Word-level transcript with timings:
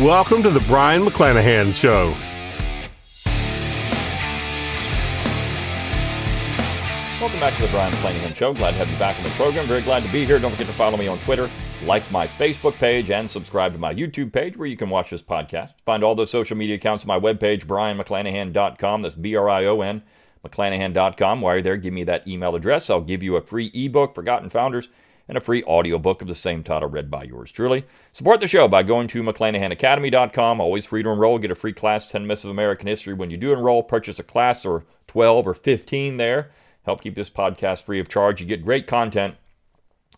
Welcome 0.00 0.42
to 0.42 0.50
the 0.50 0.58
Brion 0.58 1.04
McClanahan 1.04 1.72
Show. 1.72 2.08
Welcome 7.20 7.38
back 7.38 7.54
to 7.54 7.62
the 7.62 7.68
Brion 7.68 7.92
McClanahan 7.92 8.34
Show. 8.34 8.54
Glad 8.54 8.72
to 8.72 8.78
have 8.78 8.90
you 8.90 8.98
back 8.98 9.16
in 9.18 9.22
the 9.22 9.30
program. 9.30 9.68
Very 9.68 9.82
glad 9.82 10.02
to 10.02 10.10
be 10.10 10.26
here. 10.26 10.40
Don't 10.40 10.50
forget 10.50 10.66
to 10.66 10.72
follow 10.72 10.96
me 10.96 11.06
on 11.06 11.16
Twitter, 11.20 11.48
like 11.84 12.10
my 12.10 12.26
Facebook 12.26 12.74
page, 12.74 13.10
and 13.10 13.30
subscribe 13.30 13.72
to 13.72 13.78
my 13.78 13.94
YouTube 13.94 14.32
page 14.32 14.56
where 14.56 14.66
you 14.66 14.76
can 14.76 14.90
watch 14.90 15.10
this 15.10 15.22
podcast. 15.22 15.74
Find 15.86 16.02
all 16.02 16.16
those 16.16 16.28
social 16.28 16.56
media 16.56 16.74
accounts 16.74 17.04
on 17.04 17.06
my 17.06 17.20
webpage, 17.20 17.64
brionmcclanahan.com. 17.64 19.02
That's 19.02 19.14
B 19.14 19.36
R 19.36 19.48
I 19.48 19.64
O 19.66 19.80
N, 19.80 20.02
McClanahan.com. 20.44 21.40
While 21.40 21.54
you're 21.54 21.62
there, 21.62 21.76
give 21.76 21.94
me 21.94 22.02
that 22.02 22.26
email 22.26 22.56
address. 22.56 22.90
I'll 22.90 23.00
give 23.00 23.22
you 23.22 23.36
a 23.36 23.40
free 23.40 23.70
ebook, 23.72 24.16
Forgotten 24.16 24.50
Founders 24.50 24.88
and 25.28 25.38
a 25.38 25.40
free 25.40 25.62
audiobook 25.64 26.20
of 26.20 26.28
the 26.28 26.34
same 26.34 26.62
title 26.62 26.88
read 26.88 27.10
by 27.10 27.24
yours 27.24 27.50
truly. 27.50 27.84
Support 28.12 28.40
the 28.40 28.46
show 28.46 28.68
by 28.68 28.82
going 28.82 29.08
to 29.08 29.22
McClanahanacademy.com. 29.22 30.60
Always 30.60 30.86
free 30.86 31.02
to 31.02 31.10
enroll. 31.10 31.38
Get 31.38 31.50
a 31.50 31.54
free 31.54 31.72
class, 31.72 32.06
10 32.06 32.26
Myths 32.26 32.44
of 32.44 32.50
American 32.50 32.86
History. 32.86 33.14
When 33.14 33.30
you 33.30 33.36
do 33.36 33.52
enroll, 33.52 33.82
purchase 33.82 34.18
a 34.18 34.22
class 34.22 34.64
or 34.64 34.84
12 35.06 35.46
or 35.46 35.54
15 35.54 36.16
there. 36.18 36.50
Help 36.84 37.00
keep 37.00 37.14
this 37.14 37.30
podcast 37.30 37.82
free 37.82 38.00
of 38.00 38.08
charge. 38.08 38.40
You 38.40 38.46
get 38.46 38.64
great 38.64 38.86
content. 38.86 39.36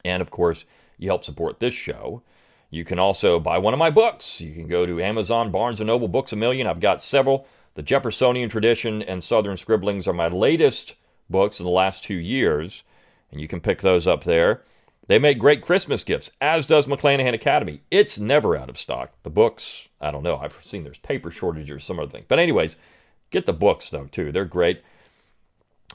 And 0.04 0.20
of 0.20 0.30
course, 0.30 0.64
you 0.98 1.08
help 1.08 1.24
support 1.24 1.60
this 1.60 1.74
show. 1.74 2.22
You 2.70 2.84
can 2.84 2.98
also 2.98 3.38
buy 3.38 3.58
one 3.58 3.72
of 3.72 3.78
my 3.78 3.90
books. 3.90 4.40
You 4.40 4.52
can 4.52 4.66
go 4.66 4.86
to 4.86 5.00
Amazon, 5.00 5.52
Barnes 5.52 5.80
& 5.80 5.82
Noble, 5.82 6.08
Books 6.08 6.32
A 6.32 6.36
Million. 6.36 6.66
I've 6.66 6.80
got 6.80 7.00
several. 7.00 7.46
The 7.74 7.82
Jeffersonian 7.82 8.48
Tradition 8.48 9.02
and 9.02 9.22
Southern 9.22 9.56
Scribblings 9.56 10.08
are 10.08 10.12
my 10.12 10.28
latest 10.28 10.94
books 11.30 11.60
in 11.60 11.64
the 11.64 11.70
last 11.70 12.04
two 12.04 12.16
years, 12.16 12.82
and 13.30 13.40
you 13.40 13.46
can 13.46 13.60
pick 13.60 13.82
those 13.82 14.06
up 14.06 14.24
there. 14.24 14.62
They 15.08 15.18
make 15.18 15.38
great 15.38 15.62
Christmas 15.62 16.02
gifts, 16.02 16.32
as 16.40 16.66
does 16.66 16.86
McClanahan 16.86 17.34
Academy. 17.34 17.80
It's 17.90 18.18
never 18.18 18.56
out 18.56 18.68
of 18.68 18.78
stock. 18.78 19.12
The 19.22 19.30
books, 19.30 19.88
I 20.00 20.10
don't 20.10 20.24
know. 20.24 20.36
I've 20.36 20.58
seen 20.62 20.82
there's 20.82 20.98
paper 20.98 21.30
shortages 21.30 21.70
or 21.70 21.78
some 21.78 22.00
other 22.00 22.10
thing. 22.10 22.24
But, 22.26 22.40
anyways, 22.40 22.76
get 23.30 23.46
the 23.46 23.52
books, 23.52 23.88
though, 23.90 24.06
too. 24.06 24.32
They're 24.32 24.44
great. 24.44 24.82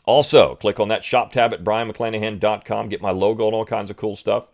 Also, 0.05 0.55
click 0.55 0.79
on 0.79 0.87
that 0.87 1.03
shop 1.03 1.33
tab 1.33 1.53
at 1.53 1.63
brionmcclanahan.com. 1.63 2.89
Get 2.89 3.01
my 3.01 3.11
logo 3.11 3.47
and 3.47 3.55
all 3.55 3.65
kinds 3.65 3.91
of 3.91 3.97
cool 3.97 4.15
stuff. 4.15 4.45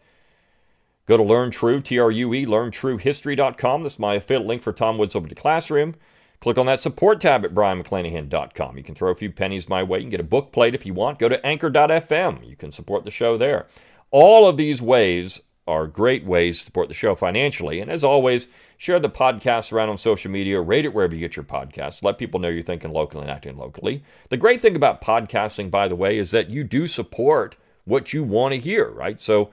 Go 1.05 1.15
to 1.15 1.23
Learn 1.23 1.51
True, 1.51 1.79
T 1.79 1.99
R 1.99 2.11
U 2.11 2.33
E, 2.33 2.45
learntruehistory.com. 2.45 3.83
That's 3.83 3.99
my 3.99 4.15
affiliate 4.15 4.47
link 4.47 4.61
for 4.61 4.73
Tom 4.73 4.97
Woods 4.97 5.15
Liberty 5.15 5.35
Classroom. 5.35 5.95
Click 6.41 6.57
on 6.57 6.65
that 6.65 6.79
support 6.79 7.21
tab 7.21 7.45
at 7.45 7.53
brionmcclanahan.com. 7.53 8.77
You 8.77 8.83
can 8.83 8.93
throw 8.93 9.11
a 9.11 9.15
few 9.15 9.31
pennies 9.31 9.69
my 9.69 9.83
way. 9.83 9.99
You 9.99 10.03
can 10.03 10.11
get 10.11 10.19
a 10.19 10.23
book 10.23 10.51
plate 10.51 10.75
if 10.75 10.85
you 10.85 10.93
want. 10.93 11.17
Go 11.17 11.29
to 11.29 11.43
anchor.fm. 11.45 12.47
You 12.47 12.55
can 12.55 12.71
support 12.71 13.05
the 13.05 13.11
show 13.11 13.37
there. 13.37 13.67
All 14.11 14.47
of 14.47 14.57
these 14.57 14.81
ways 14.81 15.41
are 15.67 15.85
great 15.85 16.23
ways 16.23 16.59
to 16.59 16.65
support 16.65 16.87
the 16.87 16.93
show 16.93 17.13
financially. 17.13 17.81
And 17.81 17.91
as 17.91 18.03
always, 18.03 18.47
share 18.77 18.99
the 18.99 19.09
podcast 19.09 19.73
around 19.73 19.89
on 19.89 19.97
social 19.97 20.31
media, 20.31 20.61
rate 20.61 20.85
it 20.85 20.93
wherever 20.93 21.13
you 21.13 21.19
get 21.19 21.35
your 21.35 21.43
podcasts. 21.43 22.01
Let 22.01 22.17
people 22.17 22.39
know 22.39 22.47
you're 22.47 22.63
thinking 22.63 22.93
locally 22.93 23.23
and 23.23 23.31
acting 23.31 23.57
locally. 23.57 24.03
The 24.29 24.37
great 24.37 24.61
thing 24.61 24.75
about 24.75 25.01
podcasting, 25.01 25.69
by 25.69 25.87
the 25.87 25.95
way, 25.95 26.17
is 26.17 26.31
that 26.31 26.49
you 26.49 26.63
do 26.63 26.87
support 26.87 27.57
what 27.83 28.13
you 28.13 28.23
want 28.23 28.53
to 28.53 28.59
hear, 28.59 28.89
right? 28.89 29.19
So 29.19 29.49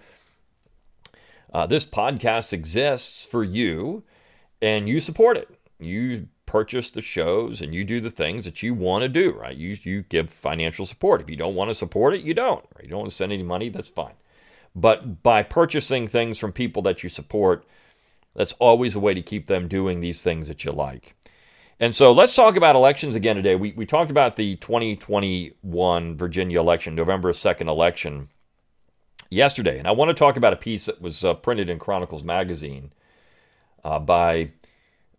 uh, 1.52 1.66
this 1.66 1.84
podcast 1.84 2.52
exists 2.52 3.24
for 3.24 3.42
you 3.42 4.04
and 4.62 4.88
you 4.88 5.00
support 5.00 5.36
it. 5.36 5.48
You 5.80 6.28
purchase 6.46 6.90
the 6.90 7.02
shows 7.02 7.60
and 7.60 7.74
you 7.74 7.84
do 7.84 8.00
the 8.00 8.10
things 8.10 8.44
that 8.44 8.62
you 8.62 8.74
want 8.74 9.02
to 9.02 9.08
do, 9.08 9.32
right? 9.32 9.56
You, 9.56 9.76
you 9.82 10.02
give 10.02 10.30
financial 10.30 10.86
support. 10.86 11.20
If 11.20 11.28
you 11.28 11.36
don't 11.36 11.54
want 11.54 11.70
to 11.70 11.74
support 11.74 12.14
it, 12.14 12.20
you 12.20 12.34
don't. 12.34 12.64
Right? 12.74 12.84
You 12.84 12.90
don't 12.90 13.00
want 13.00 13.10
to 13.10 13.16
send 13.16 13.32
any 13.32 13.42
money, 13.42 13.68
that's 13.68 13.88
fine. 13.88 14.14
But 14.74 15.22
by 15.22 15.42
purchasing 15.42 16.08
things 16.08 16.38
from 16.38 16.52
people 16.52 16.82
that 16.82 17.02
you 17.02 17.08
support, 17.08 17.66
that's 18.34 18.54
always 18.54 18.94
a 18.94 19.00
way 19.00 19.14
to 19.14 19.22
keep 19.22 19.46
them 19.46 19.68
doing 19.68 20.00
these 20.00 20.22
things 20.22 20.48
that 20.48 20.64
you 20.64 20.72
like. 20.72 21.14
And 21.80 21.94
so 21.94 22.12
let's 22.12 22.34
talk 22.34 22.56
about 22.56 22.76
elections 22.76 23.14
again 23.14 23.36
today. 23.36 23.56
We, 23.56 23.72
we 23.72 23.86
talked 23.86 24.10
about 24.10 24.36
the 24.36 24.56
2021 24.56 26.16
Virginia 26.16 26.60
election, 26.60 26.94
November 26.94 27.32
2nd 27.32 27.68
election, 27.68 28.28
yesterday. 29.30 29.78
And 29.78 29.88
I 29.88 29.92
want 29.92 30.08
to 30.08 30.14
talk 30.14 30.36
about 30.36 30.52
a 30.52 30.56
piece 30.56 30.86
that 30.86 31.00
was 31.00 31.24
uh, 31.24 31.34
printed 31.34 31.68
in 31.68 31.78
Chronicles 31.78 32.22
Magazine 32.22 32.92
uh, 33.84 33.98
by 33.98 34.52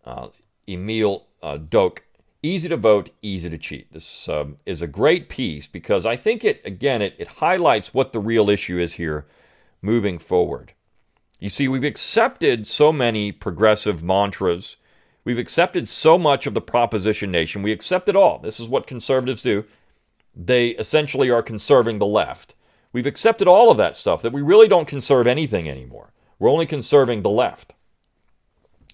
uh, 0.05 0.29
Emile 0.67 1.25
uh, 1.43 1.57
Doak. 1.57 2.03
Easy 2.41 2.69
to 2.69 2.77
vote, 2.77 3.09
easy 3.21 3.49
to 3.49 3.57
cheat. 3.57 3.91
This 3.91 4.29
um, 4.29 4.57
is 4.65 4.81
a 4.81 4.87
great 4.87 5.29
piece 5.29 5.67
because 5.67 6.05
I 6.05 6.15
think 6.15 6.43
it, 6.43 6.61
again, 6.63 7.01
it, 7.01 7.15
it 7.17 7.27
highlights 7.27 7.93
what 7.93 8.13
the 8.13 8.19
real 8.19 8.49
issue 8.49 8.77
is 8.77 8.93
here 8.93 9.25
moving 9.85 10.19
forward. 10.19 10.73
You 11.39 11.49
see, 11.49 11.67
we've 11.67 11.83
accepted 11.83 12.65
so 12.65 12.91
many 12.91 13.31
progressive 13.31 14.01
mantras. 14.01 14.77
We've 15.23 15.37
accepted 15.37 15.87
so 15.87 16.17
much 16.17 16.47
of 16.47 16.53
the 16.53 16.61
proposition 16.61 17.31
nation. 17.31 17.61
We 17.61 17.71
accept 17.71 18.09
it 18.09 18.15
all. 18.15 18.39
This 18.39 18.59
is 18.59 18.67
what 18.67 18.87
conservatives 18.87 19.41
do. 19.41 19.65
They 20.35 20.69
essentially 20.69 21.29
are 21.29 21.41
conserving 21.41 21.99
the 21.99 22.05
left. 22.05 22.55
We've 22.91 23.05
accepted 23.05 23.47
all 23.47 23.69
of 23.69 23.77
that 23.77 23.95
stuff 23.95 24.21
that 24.21 24.33
we 24.33 24.41
really 24.41 24.67
don't 24.67 24.87
conserve 24.87 25.27
anything 25.27 25.69
anymore. 25.69 26.13
We're 26.39 26.51
only 26.51 26.65
conserving 26.65 27.21
the 27.21 27.29
left. 27.29 27.73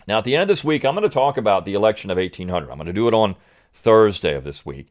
Now, 0.08 0.18
at 0.18 0.23
the 0.23 0.35
end 0.35 0.44
of 0.44 0.47
this 0.47 0.63
week, 0.63 0.84
I'm 0.84 0.96
going 0.96 1.08
to 1.08 1.13
talk 1.13 1.38
about 1.38 1.66
the 1.66 1.73
election 1.73 2.09
of 2.09 2.18
1800. 2.18 2.69
I'm 2.69 2.78
going 2.78 2.88
to 2.88 2.94
do 2.94 3.08
it 3.08 3.13
on 3.13 3.35
Thursday 3.73 4.34
of 4.34 4.44
this 4.44 4.66
week. 4.66 4.88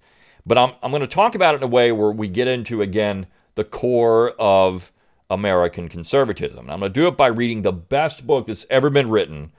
But 0.46 0.56
I'm, 0.56 0.72
I'm 0.82 0.90
going 0.90 1.02
to 1.02 1.06
talk 1.06 1.34
about 1.34 1.54
it 1.54 1.58
in 1.58 1.62
a 1.64 1.68
way 1.68 1.92
where 1.92 2.10
we 2.10 2.28
get 2.28 2.48
into, 2.48 2.80
again, 2.80 3.26
the 3.54 3.64
core 3.64 4.30
of 4.38 4.92
American 5.30 5.88
conservatism. 5.88 6.58
And 6.58 6.72
I'm 6.72 6.80
going 6.80 6.92
to 6.92 7.00
do 7.00 7.06
it 7.06 7.16
by 7.16 7.28
reading 7.28 7.62
the 7.62 7.72
best 7.72 8.26
book 8.26 8.46
that's 8.46 8.66
ever 8.68 8.90
been 8.90 9.08
written 9.08 9.52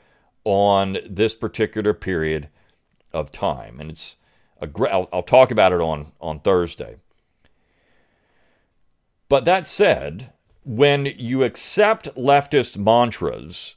on 0.43 0.97
this 1.09 1.33
particular 1.35 1.93
period 1.93 2.49
of 3.13 3.31
time. 3.31 3.79
And 3.79 3.89
it's 3.89 4.17
a 4.59 4.67
great, 4.67 4.91
I'll, 4.91 5.09
I'll 5.11 5.23
talk 5.23 5.49
about 5.49 5.71
it 5.71 5.81
on, 5.81 6.11
on 6.19 6.39
Thursday. 6.39 6.97
But 9.29 9.45
that 9.45 9.65
said, 9.65 10.33
when 10.63 11.05
you 11.05 11.43
accept 11.43 12.13
leftist 12.15 12.77
mantras, 12.77 13.75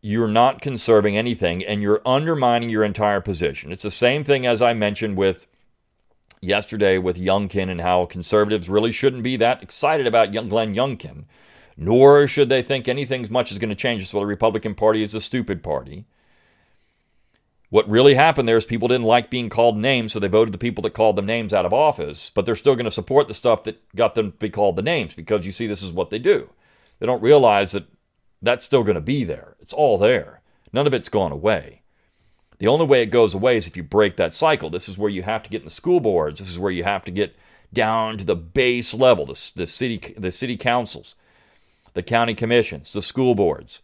you're 0.00 0.28
not 0.28 0.60
conserving 0.60 1.16
anything 1.16 1.64
and 1.64 1.82
you're 1.82 2.02
undermining 2.06 2.68
your 2.68 2.84
entire 2.84 3.20
position. 3.20 3.72
It's 3.72 3.82
the 3.82 3.90
same 3.90 4.24
thing 4.24 4.46
as 4.46 4.62
I 4.62 4.74
mentioned 4.74 5.16
with 5.16 5.46
yesterday 6.42 6.98
with 6.98 7.16
Youngkin 7.16 7.70
and 7.70 7.80
how 7.80 8.04
conservatives 8.04 8.68
really 8.68 8.92
shouldn't 8.92 9.22
be 9.22 9.36
that 9.36 9.62
excited 9.62 10.06
about 10.06 10.34
young 10.34 10.48
Glenn 10.48 10.74
Youngkin, 10.74 11.24
nor 11.76 12.26
should 12.26 12.48
they 12.48 12.62
think 12.62 12.88
anything 12.88 13.22
as 13.22 13.30
much 13.30 13.52
is 13.52 13.58
going 13.58 13.70
to 13.70 13.74
change. 13.74 14.06
So 14.08 14.18
the 14.18 14.26
Republican 14.26 14.74
Party 14.74 15.02
is 15.02 15.14
a 15.14 15.20
stupid 15.20 15.62
party. 15.62 16.04
What 17.70 17.88
really 17.88 18.14
happened 18.14 18.46
there 18.46 18.58
is 18.58 18.66
people 18.66 18.88
didn't 18.88 19.06
like 19.06 19.30
being 19.30 19.48
called 19.48 19.78
names, 19.78 20.12
so 20.12 20.18
they 20.18 20.28
voted 20.28 20.52
the 20.52 20.58
people 20.58 20.82
that 20.82 20.92
called 20.92 21.16
them 21.16 21.24
names 21.24 21.54
out 21.54 21.64
of 21.64 21.72
office, 21.72 22.30
but 22.34 22.44
they're 22.44 22.54
still 22.54 22.74
going 22.74 22.84
to 22.84 22.90
support 22.90 23.28
the 23.28 23.34
stuff 23.34 23.64
that 23.64 23.80
got 23.96 24.14
them 24.14 24.32
to 24.32 24.36
be 24.36 24.50
called 24.50 24.76
the 24.76 24.82
names 24.82 25.14
because 25.14 25.46
you 25.46 25.52
see, 25.52 25.66
this 25.66 25.82
is 25.82 25.90
what 25.90 26.10
they 26.10 26.18
do. 26.18 26.50
They 26.98 27.06
don't 27.06 27.22
realize 27.22 27.72
that 27.72 27.86
that's 28.42 28.64
still 28.64 28.82
going 28.82 28.96
to 28.96 29.00
be 29.00 29.24
there. 29.24 29.56
It's 29.60 29.72
all 29.72 29.96
there. 29.96 30.42
None 30.72 30.86
of 30.86 30.92
it's 30.92 31.08
gone 31.08 31.32
away. 31.32 31.81
The 32.62 32.68
only 32.68 32.86
way 32.86 33.02
it 33.02 33.06
goes 33.06 33.34
away 33.34 33.56
is 33.56 33.66
if 33.66 33.76
you 33.76 33.82
break 33.82 34.16
that 34.18 34.34
cycle. 34.34 34.70
This 34.70 34.88
is 34.88 34.96
where 34.96 35.10
you 35.10 35.24
have 35.24 35.42
to 35.42 35.50
get 35.50 35.62
in 35.62 35.64
the 35.64 35.70
school 35.70 35.98
boards. 35.98 36.38
This 36.38 36.48
is 36.48 36.60
where 36.60 36.70
you 36.70 36.84
have 36.84 37.04
to 37.06 37.10
get 37.10 37.34
down 37.72 38.18
to 38.18 38.24
the 38.24 38.36
base 38.36 38.94
level, 38.94 39.26
the, 39.26 39.50
the 39.56 39.66
city, 39.66 40.14
the 40.16 40.30
city 40.30 40.56
councils, 40.56 41.16
the 41.94 42.04
county 42.04 42.36
commissions, 42.36 42.92
the 42.92 43.02
school 43.02 43.34
boards. 43.34 43.80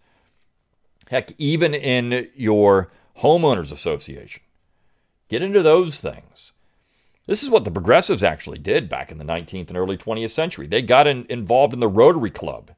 Heck, 1.09 1.33
even 1.39 1.75
in 1.75 2.29
your 2.37 2.93
homeowners 3.17 3.73
association, 3.73 4.43
get 5.29 5.43
into 5.43 5.61
those 5.61 5.99
things. 5.99 6.53
This 7.27 7.43
is 7.43 7.51
what 7.51 7.65
the 7.65 7.73
progressives 7.73 8.23
actually 8.23 8.59
did 8.59 8.89
back 8.89 9.11
in 9.11 9.19
the 9.19 9.25
19th 9.25 9.71
and 9.71 9.77
early 9.77 9.97
20th 9.97 10.31
century. 10.31 10.69
They 10.69 10.83
got 10.83 11.09
in, 11.09 11.27
involved 11.29 11.75
in 11.75 11.81
the 11.81 11.89
Rotary 11.89 12.31
Club 12.31 12.71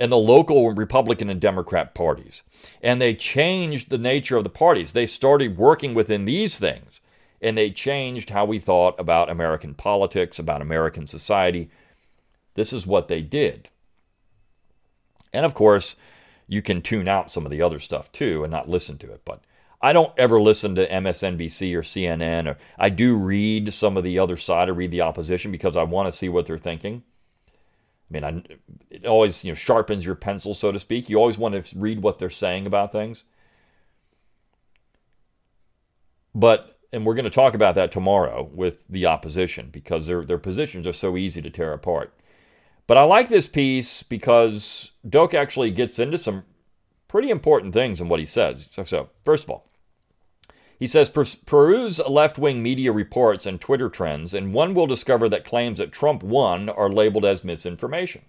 and 0.00 0.10
the 0.10 0.16
local 0.16 0.72
Republican 0.72 1.30
and 1.30 1.40
Democrat 1.40 1.94
parties. 1.94 2.42
And 2.82 3.00
they 3.00 3.14
changed 3.14 3.90
the 3.90 3.98
nature 3.98 4.36
of 4.36 4.44
the 4.44 4.50
parties. 4.50 4.92
They 4.92 5.06
started 5.06 5.56
working 5.56 5.94
within 5.94 6.24
these 6.24 6.58
things, 6.58 7.00
and 7.40 7.56
they 7.56 7.70
changed 7.70 8.30
how 8.30 8.44
we 8.44 8.58
thought 8.58 8.98
about 8.98 9.30
American 9.30 9.74
politics, 9.74 10.38
about 10.38 10.62
American 10.62 11.06
society. 11.06 11.70
This 12.54 12.72
is 12.72 12.86
what 12.86 13.08
they 13.08 13.20
did. 13.20 13.68
And 15.32 15.44
of 15.44 15.54
course, 15.54 15.96
you 16.46 16.62
can 16.62 16.82
tune 16.82 17.08
out 17.08 17.30
some 17.30 17.44
of 17.44 17.50
the 17.50 17.62
other 17.62 17.80
stuff 17.80 18.12
too 18.12 18.44
and 18.44 18.50
not 18.50 18.68
listen 18.68 18.98
to 18.98 19.12
it. 19.12 19.22
But 19.24 19.42
I 19.80 19.92
don't 19.92 20.12
ever 20.16 20.40
listen 20.40 20.74
to 20.76 20.88
MSNBC 20.88 21.74
or 21.74 21.82
CNN, 21.82 22.48
or 22.48 22.56
I 22.78 22.88
do 22.88 23.16
read 23.16 23.74
some 23.74 23.96
of 23.96 24.04
the 24.04 24.18
other 24.18 24.36
side. 24.36 24.68
I 24.68 24.72
read 24.72 24.90
the 24.90 25.02
opposition 25.02 25.52
because 25.52 25.76
I 25.76 25.82
want 25.82 26.10
to 26.10 26.16
see 26.16 26.28
what 26.28 26.46
they're 26.46 26.58
thinking. 26.58 27.02
I 28.10 28.12
mean, 28.12 28.24
I, 28.24 28.42
it 28.90 29.06
always 29.06 29.44
you 29.44 29.50
know 29.50 29.54
sharpens 29.54 30.04
your 30.04 30.14
pencil, 30.14 30.54
so 30.54 30.72
to 30.72 30.80
speak. 30.80 31.08
You 31.08 31.18
always 31.18 31.38
want 31.38 31.64
to 31.64 31.78
read 31.78 32.02
what 32.02 32.18
they're 32.18 32.30
saying 32.30 32.66
about 32.66 32.92
things. 32.92 33.24
But 36.34 36.78
and 36.92 37.04
we're 37.04 37.14
going 37.14 37.24
to 37.24 37.30
talk 37.30 37.54
about 37.54 37.74
that 37.74 37.90
tomorrow 37.90 38.48
with 38.52 38.78
the 38.88 39.06
opposition 39.06 39.68
because 39.72 40.06
their 40.06 40.24
their 40.24 40.38
positions 40.38 40.86
are 40.86 40.92
so 40.92 41.16
easy 41.16 41.42
to 41.42 41.50
tear 41.50 41.72
apart. 41.72 42.12
But 42.86 42.98
I 42.98 43.04
like 43.04 43.28
this 43.28 43.48
piece 43.48 44.02
because 44.02 44.92
Doak 45.08 45.32
actually 45.32 45.70
gets 45.70 45.98
into 45.98 46.18
some 46.18 46.44
pretty 47.08 47.30
important 47.30 47.72
things 47.72 48.00
in 48.00 48.08
what 48.08 48.20
he 48.20 48.26
says. 48.26 48.68
So, 48.70 48.84
so 48.84 49.10
first 49.24 49.44
of 49.44 49.50
all, 49.50 49.68
he 50.84 50.88
says 50.88 51.08
peruse 51.08 51.98
left 52.06 52.36
wing 52.36 52.62
media 52.62 52.92
reports 52.92 53.46
and 53.46 53.58
Twitter 53.58 53.88
trends, 53.88 54.34
and 54.34 54.52
one 54.52 54.74
will 54.74 54.86
discover 54.86 55.30
that 55.30 55.46
claims 55.46 55.78
that 55.78 55.92
Trump 55.92 56.22
won 56.22 56.68
are 56.68 56.90
labeled 56.90 57.24
as 57.24 57.42
misinformation. 57.42 58.20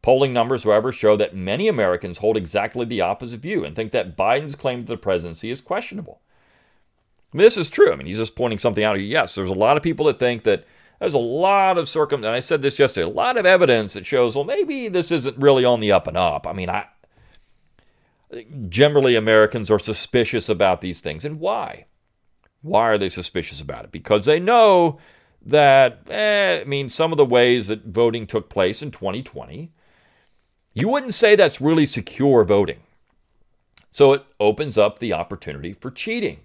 Polling 0.00 0.32
numbers, 0.32 0.62
however, 0.62 0.92
show 0.92 1.16
that 1.16 1.34
many 1.34 1.66
Americans 1.66 2.18
hold 2.18 2.36
exactly 2.36 2.84
the 2.84 3.00
opposite 3.00 3.40
view 3.40 3.64
and 3.64 3.74
think 3.74 3.90
that 3.90 4.16
Biden's 4.16 4.54
claim 4.54 4.84
to 4.84 4.92
the 4.92 4.96
presidency 4.96 5.50
is 5.50 5.60
questionable. 5.60 6.20
This 7.32 7.56
is 7.56 7.68
true. 7.68 7.92
I 7.92 7.96
mean, 7.96 8.06
he's 8.06 8.18
just 8.18 8.36
pointing 8.36 8.60
something 8.60 8.84
out. 8.84 9.00
Yes, 9.00 9.34
there's 9.34 9.50
a 9.50 9.52
lot 9.52 9.76
of 9.76 9.82
people 9.82 10.06
that 10.06 10.20
think 10.20 10.44
that 10.44 10.64
there's 11.00 11.14
a 11.14 11.18
lot 11.18 11.78
of 11.78 11.88
circum, 11.88 12.22
and 12.22 12.32
I 12.32 12.38
said 12.38 12.62
this 12.62 12.78
yesterday, 12.78 13.10
a 13.10 13.12
lot 13.12 13.36
of 13.36 13.44
evidence 13.44 13.94
that 13.94 14.06
shows, 14.06 14.36
well, 14.36 14.44
maybe 14.44 14.86
this 14.86 15.10
isn't 15.10 15.36
really 15.36 15.64
on 15.64 15.80
the 15.80 15.90
up 15.90 16.06
and 16.06 16.16
up. 16.16 16.46
I 16.46 16.52
mean, 16.52 16.70
I 16.70 16.86
generally 18.68 19.14
Americans 19.14 19.70
are 19.70 19.78
suspicious 19.78 20.48
about 20.48 20.80
these 20.80 21.00
things, 21.00 21.24
and 21.24 21.40
why? 21.40 21.86
Why 22.62 22.88
are 22.88 22.98
they 22.98 23.08
suspicious 23.08 23.60
about 23.60 23.84
it? 23.84 23.92
Because 23.92 24.24
they 24.24 24.40
know 24.40 24.98
that, 25.44 26.02
eh, 26.08 26.60
I 26.60 26.64
mean, 26.64 26.90
some 26.90 27.12
of 27.12 27.18
the 27.18 27.24
ways 27.24 27.68
that 27.68 27.84
voting 27.86 28.26
took 28.26 28.48
place 28.48 28.82
in 28.82 28.90
2020, 28.90 29.72
you 30.72 30.88
wouldn't 30.88 31.14
say 31.14 31.34
that's 31.34 31.60
really 31.60 31.86
secure 31.86 32.44
voting. 32.44 32.80
So 33.90 34.12
it 34.12 34.24
opens 34.40 34.78
up 34.78 34.98
the 34.98 35.12
opportunity 35.12 35.74
for 35.74 35.90
cheating, 35.90 36.40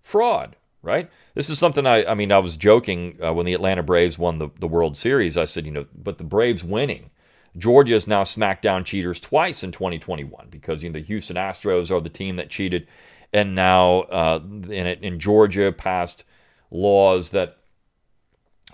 fraud, 0.00 0.56
right? 0.82 1.10
This 1.34 1.50
is 1.50 1.58
something 1.58 1.86
I, 1.86 2.04
I 2.04 2.14
mean, 2.14 2.32
I 2.32 2.38
was 2.38 2.56
joking 2.56 3.18
uh, 3.22 3.32
when 3.34 3.44
the 3.44 3.52
Atlanta 3.52 3.82
Braves 3.82 4.18
won 4.18 4.38
the, 4.38 4.48
the 4.58 4.68
World 4.68 4.96
Series. 4.96 5.36
I 5.36 5.44
said, 5.44 5.66
you 5.66 5.72
know, 5.72 5.86
but 5.94 6.18
the 6.18 6.24
Braves 6.24 6.64
winning. 6.64 7.10
Georgia 7.58 7.94
has 7.94 8.06
now 8.06 8.24
smacked 8.24 8.62
down 8.62 8.84
cheaters 8.84 9.20
twice 9.20 9.62
in 9.62 9.72
2021 9.72 10.46
because 10.50 10.82
you 10.82 10.88
know, 10.88 10.94
the 10.94 11.04
Houston 11.04 11.36
Astros 11.36 11.90
are 11.90 12.00
the 12.00 12.08
team 12.08 12.36
that 12.36 12.50
cheated, 12.50 12.86
and 13.32 13.54
now 13.54 14.00
uh, 14.02 14.40
in, 14.44 14.86
in 14.86 15.18
Georgia 15.18 15.72
passed 15.72 16.24
laws 16.70 17.30
that 17.30 17.58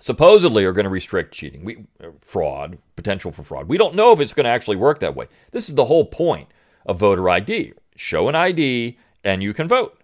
supposedly 0.00 0.64
are 0.64 0.72
going 0.72 0.84
to 0.84 0.90
restrict 0.90 1.32
cheating, 1.32 1.64
we, 1.64 1.86
uh, 2.02 2.08
fraud, 2.20 2.78
potential 2.94 3.32
for 3.32 3.42
fraud. 3.42 3.68
We 3.68 3.78
don't 3.78 3.94
know 3.94 4.12
if 4.12 4.20
it's 4.20 4.34
going 4.34 4.44
to 4.44 4.50
actually 4.50 4.76
work 4.76 5.00
that 5.00 5.16
way. 5.16 5.28
This 5.52 5.68
is 5.68 5.76
the 5.76 5.86
whole 5.86 6.04
point 6.04 6.48
of 6.84 6.98
voter 6.98 7.28
ID. 7.28 7.72
Show 7.96 8.28
an 8.28 8.34
ID 8.34 8.98
and 9.24 9.42
you 9.42 9.54
can 9.54 9.66
vote. 9.66 10.00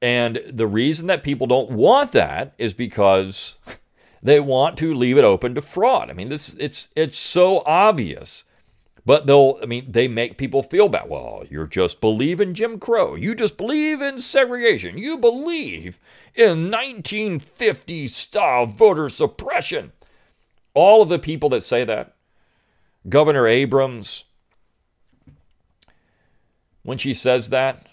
And 0.00 0.40
the 0.48 0.66
reason 0.66 1.08
that 1.08 1.22
people 1.22 1.46
don't 1.46 1.70
want 1.70 2.12
that 2.12 2.54
is 2.56 2.72
because 2.72 3.56
they 4.22 4.40
want 4.40 4.78
to 4.78 4.94
leave 4.94 5.18
it 5.18 5.24
open 5.24 5.54
to 5.54 5.62
fraud. 5.62 6.10
I 6.10 6.12
mean, 6.12 6.28
this 6.28 6.54
it's 6.54 6.88
it's 6.96 7.18
so 7.18 7.62
obvious. 7.64 8.44
But 9.04 9.26
they'll 9.26 9.58
I 9.62 9.66
mean, 9.66 9.90
they 9.90 10.06
make 10.06 10.36
people 10.36 10.62
feel 10.62 10.88
bad. 10.88 11.08
Well, 11.08 11.44
you're 11.48 11.66
just 11.66 12.00
believing 12.00 12.54
Jim 12.54 12.78
Crow. 12.78 13.14
You 13.14 13.34
just 13.34 13.56
believe 13.56 14.02
in 14.02 14.20
segregation. 14.20 14.98
You 14.98 15.16
believe 15.16 15.98
in 16.34 16.70
1950 16.70 18.08
style 18.08 18.66
voter 18.66 19.08
suppression. 19.08 19.92
All 20.74 21.02
of 21.02 21.08
the 21.08 21.18
people 21.18 21.48
that 21.50 21.62
say 21.62 21.84
that, 21.84 22.14
Governor 23.08 23.46
Abrams, 23.46 24.24
when 26.82 26.98
she 26.98 27.14
says 27.14 27.48
that, 27.48 27.87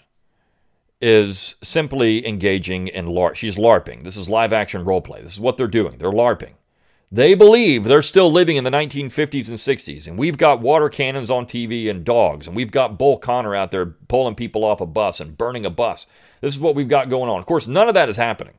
is 1.00 1.56
simply 1.62 2.26
engaging 2.26 2.88
in 2.88 3.06
LARP. 3.06 3.34
She's 3.34 3.56
LARPing. 3.56 4.04
This 4.04 4.16
is 4.16 4.28
live 4.28 4.52
action 4.52 4.84
role 4.84 5.02
play. 5.02 5.22
This 5.22 5.34
is 5.34 5.40
what 5.40 5.56
they're 5.56 5.66
doing. 5.66 5.98
They're 5.98 6.10
LARPing. 6.10 6.54
They 7.12 7.34
believe 7.34 7.84
they're 7.84 8.02
still 8.02 8.32
living 8.32 8.56
in 8.56 8.64
the 8.64 8.70
1950s 8.70 9.48
and 9.48 9.58
60s, 9.58 10.08
and 10.08 10.18
we've 10.18 10.38
got 10.38 10.60
water 10.60 10.88
cannons 10.88 11.30
on 11.30 11.46
TV 11.46 11.88
and 11.88 12.04
dogs, 12.04 12.48
and 12.48 12.56
we've 12.56 12.72
got 12.72 12.98
Bull 12.98 13.18
Connor 13.18 13.54
out 13.54 13.70
there 13.70 13.86
pulling 13.86 14.34
people 14.34 14.64
off 14.64 14.80
a 14.80 14.86
bus 14.86 15.20
and 15.20 15.38
burning 15.38 15.64
a 15.64 15.70
bus. 15.70 16.06
This 16.40 16.54
is 16.54 16.60
what 16.60 16.74
we've 16.74 16.88
got 16.88 17.08
going 17.08 17.30
on. 17.30 17.38
Of 17.38 17.46
course, 17.46 17.68
none 17.68 17.88
of 17.88 17.94
that 17.94 18.08
is 18.08 18.16
happening. 18.16 18.54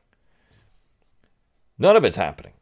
None 1.78 1.96
of 1.96 2.04
it's 2.04 2.16
happening. 2.16 2.52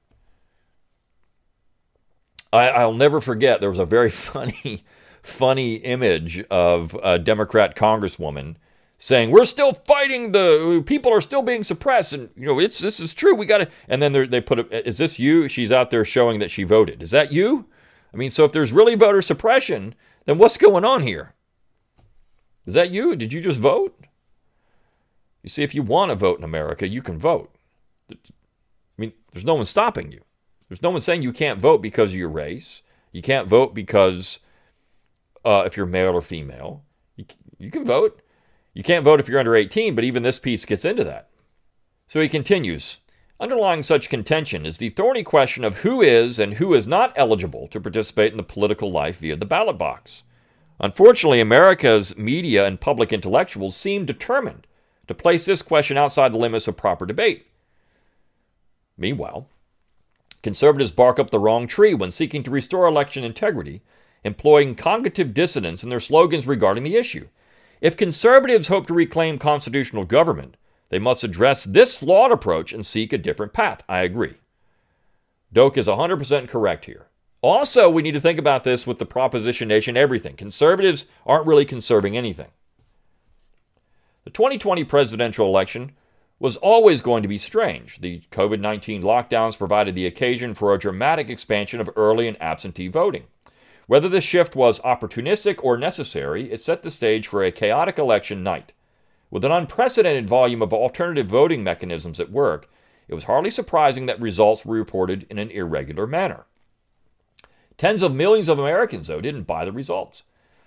I, 2.52 2.84
will 2.84 2.94
never 2.94 3.20
forget 3.20 3.61
there 3.61 3.70
was 3.70 3.79
a 3.79 3.87
very 3.87 4.11
funny, 4.11 4.84
funny 5.22 5.76
image 5.76 6.43
of 6.50 6.96
a 7.02 7.19
Democrat 7.19 7.76
congresswoman 7.76 8.56
saying 8.98 9.31
we're 9.31 9.44
still 9.44 9.75
fighting 9.75 10.32
the 10.32 10.82
people 10.87 11.12
are 11.12 11.20
still 11.20 11.43
being 11.43 11.64
suppressed. 11.64 12.12
And 12.12 12.31
you 12.37 12.46
know 12.46 12.58
it's 12.58 12.78
this 12.78 13.00
is 13.00 13.14
true. 13.14 13.34
We 13.34 13.46
got 13.46 13.58
to 13.58 13.69
and 13.88 14.00
then 14.00 14.12
they 14.31 14.40
put 14.40 14.58
a, 14.58 14.88
is 14.88 14.98
this 14.98 15.19
you? 15.19 15.48
She's 15.48 15.72
out 15.72 15.90
there 15.90 16.04
showing 16.04 16.38
that 16.38 16.50
she 16.50 16.64
voted. 16.64 17.02
Is 17.02 17.10
that 17.10 17.32
you? 17.32 17.66
I 18.12 18.16
mean 18.16 18.31
so 18.31 18.44
if 18.44 18.52
there's 18.52 18.72
really 18.72 18.94
voter 18.94 19.22
suppression 19.22 19.94
then 20.25 20.38
what's 20.38 20.56
going 20.56 20.84
on 20.84 21.02
here? 21.02 21.34
Is 22.64 22.75
that 22.75 22.90
you? 22.90 23.14
Did 23.16 23.32
you 23.32 23.40
just 23.40 23.60
vote? 23.60 23.96
You 25.43 25.50
see 25.50 25.62
if 25.62 25.75
you 25.75 25.82
want 25.82 26.10
to 26.10 26.16
vote 26.16 26.38
in 26.38 26.44
america 26.44 26.88
you 26.88 27.02
can 27.02 27.19
vote. 27.19 27.54
I 28.10 28.16
mean 28.96 29.12
there's 29.32 29.44
no 29.44 29.54
one 29.54 29.66
stopping 29.66 30.12
you. 30.12 30.22
There's 30.69 30.82
no 30.82 30.90
one 30.90 31.00
saying 31.00 31.22
you 31.22 31.32
can't 31.32 31.60
vote 31.60 31.82
because 31.82 32.12
of 32.12 32.19
your 32.19 32.28
race. 32.28 32.82
You 33.12 33.22
can't 33.22 33.46
vote 33.46 33.72
because 33.72 34.40
uh, 35.44 35.62
if 35.64 35.76
you're 35.76 35.87
male 35.87 36.14
or 36.14 36.20
female. 36.20 36.82
You, 37.14 37.25
you 37.58 37.70
can 37.70 37.84
vote 37.84 38.20
you 38.76 38.82
can't 38.82 39.06
vote 39.06 39.20
if 39.20 39.26
you're 39.26 39.38
under 39.38 39.56
18, 39.56 39.94
but 39.94 40.05
even 40.05 40.23
this 40.23 40.38
piece 40.38 40.67
gets 40.67 40.84
into 40.84 41.02
that. 41.02 41.31
So 42.08 42.20
he 42.20 42.28
continues 42.28 43.00
Underlying 43.40 43.82
such 43.82 44.11
contention 44.11 44.67
is 44.67 44.76
the 44.76 44.90
thorny 44.90 45.23
question 45.23 45.64
of 45.64 45.78
who 45.78 46.02
is 46.02 46.38
and 46.38 46.55
who 46.55 46.75
is 46.75 46.87
not 46.87 47.14
eligible 47.17 47.69
to 47.69 47.81
participate 47.81 48.32
in 48.32 48.37
the 48.37 48.43
political 48.43 48.93
life 48.93 49.19
via 49.19 49.34
the 49.34 49.46
ballot 49.46 49.78
box. 49.78 50.25
Unfortunately, 50.78 51.40
America's 51.40 52.19
media 52.19 52.67
and 52.67 52.78
public 52.78 53.14
intellectuals 53.14 53.75
seem 53.75 54.05
determined 54.05 54.67
to 55.08 55.14
place 55.14 55.46
this 55.46 55.62
question 55.62 55.96
outside 55.96 56.31
the 56.31 56.38
limits 56.38 56.69
of 56.69 56.76
proper 56.76 57.06
debate. 57.06 57.46
Meanwhile, 58.98 59.48
conservatives 60.43 60.93
bark 60.93 61.19
up 61.19 61.31
the 61.31 61.39
wrong 61.39 61.67
tree 61.67 61.94
when 61.94 62.10
seeking 62.10 62.43
to 62.43 62.50
restore 62.50 62.86
election 62.86 63.24
integrity, 63.24 63.81
employing 64.22 64.74
cognitive 64.74 65.32
dissonance 65.32 65.82
in 65.82 65.89
their 65.89 65.98
slogans 65.98 66.46
regarding 66.46 66.84
the 66.84 66.96
issue. 66.96 67.29
If 67.80 67.96
conservatives 67.96 68.68
hope 68.68 68.86
to 68.86 68.94
reclaim 68.94 69.38
constitutional 69.38 70.04
government, 70.04 70.56
they 70.88 70.98
must 70.98 71.24
address 71.24 71.64
this 71.64 71.96
flawed 71.96 72.32
approach 72.32 72.72
and 72.72 72.86
seek 72.86 73.12
a 73.12 73.18
different 73.18 73.52
path. 73.52 73.82
I 73.88 74.00
agree. 74.00 74.34
Doak 75.52 75.76
is 75.76 75.86
100% 75.86 76.48
correct 76.48 76.86
here. 76.86 77.06
Also, 77.42 77.88
we 77.88 78.02
need 78.02 78.12
to 78.12 78.20
think 78.20 78.38
about 78.38 78.64
this 78.64 78.86
with 78.86 78.98
the 78.98 79.06
Proposition 79.06 79.68
Nation 79.68 79.96
everything. 79.96 80.36
Conservatives 80.36 81.06
aren't 81.24 81.46
really 81.46 81.64
conserving 81.64 82.16
anything. 82.16 82.48
The 84.24 84.30
2020 84.30 84.84
presidential 84.84 85.46
election 85.46 85.92
was 86.38 86.56
always 86.56 87.00
going 87.00 87.22
to 87.22 87.28
be 87.28 87.38
strange. 87.38 88.00
The 88.00 88.22
COVID 88.32 88.60
19 88.60 89.02
lockdowns 89.02 89.56
provided 89.56 89.94
the 89.94 90.06
occasion 90.06 90.54
for 90.54 90.74
a 90.74 90.78
dramatic 90.78 91.28
expansion 91.30 91.80
of 91.80 91.90
early 91.96 92.26
and 92.26 92.40
absentee 92.42 92.88
voting. 92.88 93.24
Whether 93.86 94.08
the 94.08 94.20
shift 94.20 94.56
was 94.56 94.81
opportunistic 94.81 95.62
or 95.62 95.76
necessary, 95.76 96.50
it 96.50 96.60
set 96.60 96.82
the 96.82 96.90
stage 96.90 97.28
for 97.28 97.44
a 97.44 97.52
chaotic 97.52 97.98
election 97.98 98.43
night. 98.43 98.72
With 99.31 99.44
an 99.44 99.52
unprecedented 99.52 100.28
volume 100.28 100.60
of 100.60 100.72
alternative 100.72 101.26
voting 101.26 101.62
mechanisms 101.62 102.19
at 102.19 102.31
work, 102.31 102.69
it 103.06 103.14
was 103.14 103.24
hardly 103.24 103.50
surprising 103.50 104.06
that 104.06 104.20
results 104.20 104.64
were 104.64 104.74
reported 104.74 105.24
in 105.31 105.38
an 105.38 105.50
irregular 105.52 106.06
manner. 106.06 106.46
Tens 107.78 108.02
of 108.02 108.14
millions 108.14 108.48
of 108.48 108.58
Americans, 108.58 109.06
though, 109.06 109.20
didn't 109.20 109.44
buy 109.44 109.64
the 109.64 109.72
results. 109.72 110.24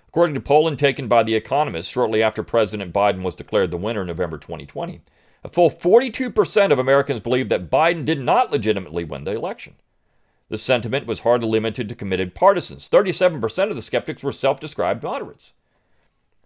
According 0.08 0.34
to 0.34 0.40
polling 0.40 0.76
taken 0.76 1.06
by 1.06 1.22
The 1.22 1.34
Economist 1.34 1.90
shortly 1.90 2.22
after 2.22 2.42
President 2.42 2.92
Biden 2.92 3.22
was 3.22 3.34
declared 3.34 3.70
the 3.70 3.76
winner 3.76 4.00
in 4.00 4.06
November 4.06 4.38
2020, 4.38 5.02
a 5.44 5.48
full 5.48 5.70
42% 5.70 6.72
of 6.72 6.78
Americans 6.78 7.20
believed 7.20 7.50
that 7.50 7.70
Biden 7.70 8.04
did 8.04 8.20
not 8.20 8.50
legitimately 8.50 9.04
win 9.04 9.24
the 9.24 9.32
election. 9.32 9.74
The 10.50 10.58
sentiment 10.58 11.06
was 11.06 11.20
hardly 11.20 11.48
limited 11.48 11.88
to 11.88 11.94
committed 11.94 12.34
partisans. 12.34 12.88
37% 12.88 13.70
of 13.70 13.76
the 13.76 13.82
skeptics 13.82 14.22
were 14.22 14.32
self 14.32 14.60
described 14.60 15.02
moderates. 15.02 15.54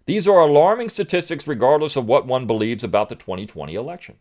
These 0.05 0.27
are 0.27 0.39
alarming 0.39 0.89
statistics 0.89 1.47
regardless 1.47 1.95
of 1.95 2.05
what 2.05 2.27
one 2.27 2.45
believes 2.45 2.83
about 2.83 3.09
the 3.09 3.15
2020 3.15 3.73
election. 3.73 4.15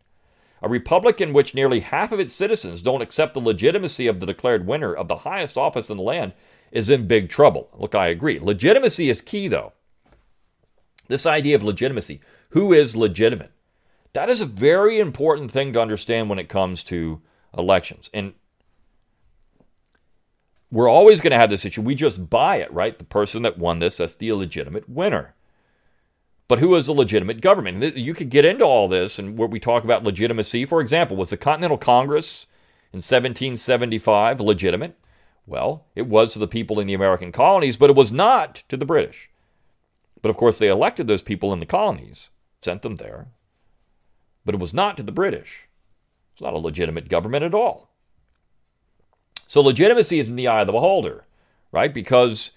A 0.63 0.69
republic 0.69 1.21
in 1.21 1.35
which 1.35 1.55
nearly 1.55 1.81
half 1.81 2.11
of 2.11 2.19
its 2.19 2.35
citizens 2.35 2.81
don't 2.81 3.03
accept 3.03 3.35
the 3.35 3.41
legitimacy 3.41 4.07
of 4.07 4.19
the 4.19 4.27
declared 4.27 4.67
winner 4.67 4.95
of 4.95 5.09
the 5.09 5.19
highest 5.19 5.59
office 5.59 5.91
in 5.91 5.99
the 5.99 6.03
land 6.03 6.33
is 6.73 6.89
in 6.89 7.07
big 7.07 7.29
trouble. 7.29 7.69
Look, 7.75 7.95
I 7.95 8.09
agree. 8.09 8.41
Legitimacy 8.41 9.11
is 9.11 9.21
key, 9.21 9.47
though. 9.49 9.75
This 11.09 11.27
idea 11.27 11.55
of 11.55 11.63
legitimacy 11.63 12.23
who 12.55 12.73
is 12.73 12.97
legitimate? 12.97 13.51
That 14.15 14.31
is 14.31 14.41
a 14.41 14.47
very 14.47 15.01
important 15.01 15.51
thing 15.51 15.73
to 15.75 15.83
understand 15.83 16.31
when 16.31 16.39
it 16.39 16.49
comes 16.49 16.83
to 16.85 17.21
elections. 17.59 18.09
And 18.15 18.33
we're 20.75 20.91
always 20.91 21.21
going 21.21 21.31
to 21.31 21.37
have 21.37 21.51
this 21.51 21.65
issue. 21.65 21.83
We 21.83 21.95
just 21.95 22.29
buy 22.29 22.57
it, 22.57 22.73
right? 22.73 22.99
The 22.99 23.05
person 23.05 23.43
that 23.43 23.59
won 23.59 23.79
this, 23.79 23.97
that's 23.97 24.17
the 24.17 24.29
illegitimate 24.29 24.89
winner. 24.89 25.35
But 26.49 26.59
who 26.59 26.75
is 26.75 26.89
a 26.89 26.93
legitimate 26.93 27.41
government? 27.41 27.97
You 27.97 28.13
could 28.13 28.29
get 28.29 28.45
into 28.45 28.65
all 28.65 28.89
this 28.89 29.17
and 29.17 29.39
where 29.39 29.47
we 29.47 29.61
talk 29.61 29.85
about 29.85 30.03
legitimacy. 30.03 30.67
For 30.67 30.81
example, 30.81 31.17
was 31.17 31.31
the 31.31 31.37
Continental 31.37 31.79
Congress 31.79 32.47
in 32.93 32.99
1775 32.99 34.41
legitimate? 34.41 34.99
Well, 35.47 35.87
it 35.95 36.09
was 36.09 36.33
to 36.33 36.41
the 36.41 36.49
people 36.49 36.81
in 36.81 36.89
the 36.89 36.95
American 36.95 37.31
colonies, 37.31 37.77
but 37.77 37.89
it 37.89 37.97
was 37.97 38.13
not 38.13 38.65
to 38.69 38.77
the 38.77 38.85
British. 38.85 39.31
But 40.23 40.31
of 40.31 40.37
course, 40.37 40.59
they 40.59 40.69
elected 40.69 41.07
those 41.07 41.23
people 41.23 41.53
in 41.53 41.61
the 41.61 41.67
colonies, 41.67 42.31
sent 42.63 42.83
them 42.83 42.97
there. 42.97 43.29
But 44.45 44.57
it 44.57 44.61
was 44.61 44.75
not 44.75 44.97
to 44.97 45.05
the 45.05 45.13
British. 45.13 45.69
It's 46.33 46.43
not 46.43 46.53
a 46.53 46.59
legitimate 46.59 47.09
government 47.09 47.45
at 47.45 47.55
all. 47.55 47.94
So 49.55 49.61
legitimacy 49.61 50.19
is 50.19 50.29
in 50.29 50.35
the 50.35 50.49
eye 50.49 50.63
of 50.63 50.67
the 50.67 50.73
beholder, 50.73 51.27
right? 51.71 51.95
Because 51.95 52.51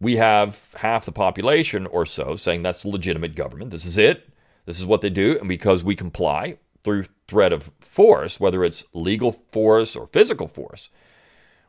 we 0.00 0.16
have 0.16 0.72
half 0.76 1.04
the 1.04 1.12
population 1.12 1.86
or 1.86 2.06
so 2.06 2.34
saying 2.34 2.62
that's 2.62 2.82
legitimate 2.86 3.34
government. 3.34 3.70
This 3.70 3.84
is 3.84 3.98
it. 3.98 4.26
This 4.64 4.80
is 4.80 4.86
what 4.86 5.02
they 5.02 5.10
do. 5.10 5.38
And 5.38 5.46
because 5.46 5.84
we 5.84 5.94
comply 5.94 6.56
through 6.82 7.04
threat 7.28 7.52
of 7.52 7.70
force, 7.78 8.40
whether 8.40 8.64
it's 8.64 8.86
legal 8.94 9.32
force 9.52 9.94
or 9.94 10.06
physical 10.06 10.48
force, 10.48 10.88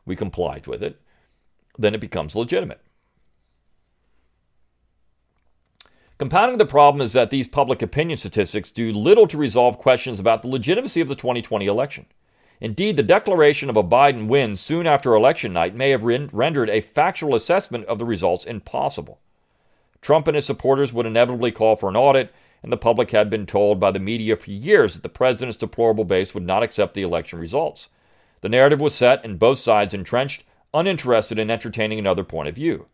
we 0.06 0.16
complied 0.16 0.66
with 0.66 0.82
it, 0.82 0.98
then 1.76 1.94
it 1.94 2.00
becomes 2.00 2.34
legitimate. 2.34 2.80
Compounding 6.16 6.56
the 6.56 6.64
problem 6.64 7.02
is 7.02 7.12
that 7.12 7.28
these 7.28 7.46
public 7.46 7.82
opinion 7.82 8.16
statistics 8.16 8.70
do 8.70 8.90
little 8.90 9.26
to 9.26 9.36
resolve 9.36 9.76
questions 9.76 10.18
about 10.18 10.40
the 10.40 10.48
legitimacy 10.48 11.02
of 11.02 11.08
the 11.08 11.14
2020 11.14 11.66
election. 11.66 12.06
Indeed, 12.62 12.96
the 12.96 13.02
declaration 13.02 13.68
of 13.68 13.76
a 13.76 13.82
Biden 13.82 14.28
win 14.28 14.54
soon 14.54 14.86
after 14.86 15.16
election 15.16 15.52
night 15.52 15.74
may 15.74 15.90
have 15.90 16.04
rendered 16.04 16.70
a 16.70 16.80
factual 16.80 17.34
assessment 17.34 17.84
of 17.86 17.98
the 17.98 18.04
results 18.04 18.44
impossible. 18.44 19.18
Trump 20.00 20.28
and 20.28 20.36
his 20.36 20.46
supporters 20.46 20.92
would 20.92 21.04
inevitably 21.04 21.50
call 21.50 21.74
for 21.74 21.88
an 21.88 21.96
audit, 21.96 22.32
and 22.62 22.70
the 22.70 22.76
public 22.76 23.10
had 23.10 23.28
been 23.28 23.46
told 23.46 23.80
by 23.80 23.90
the 23.90 23.98
media 23.98 24.36
for 24.36 24.52
years 24.52 24.94
that 24.94 25.02
the 25.02 25.08
president's 25.08 25.56
deplorable 25.56 26.04
base 26.04 26.34
would 26.34 26.46
not 26.46 26.62
accept 26.62 26.94
the 26.94 27.02
election 27.02 27.40
results. 27.40 27.88
The 28.42 28.48
narrative 28.48 28.80
was 28.80 28.94
set, 28.94 29.24
and 29.24 29.40
both 29.40 29.58
sides 29.58 29.92
entrenched, 29.92 30.44
uninterested 30.72 31.40
in 31.40 31.50
entertaining 31.50 31.98
another 31.98 32.22
point 32.22 32.48
of 32.48 32.54
view. 32.54 32.86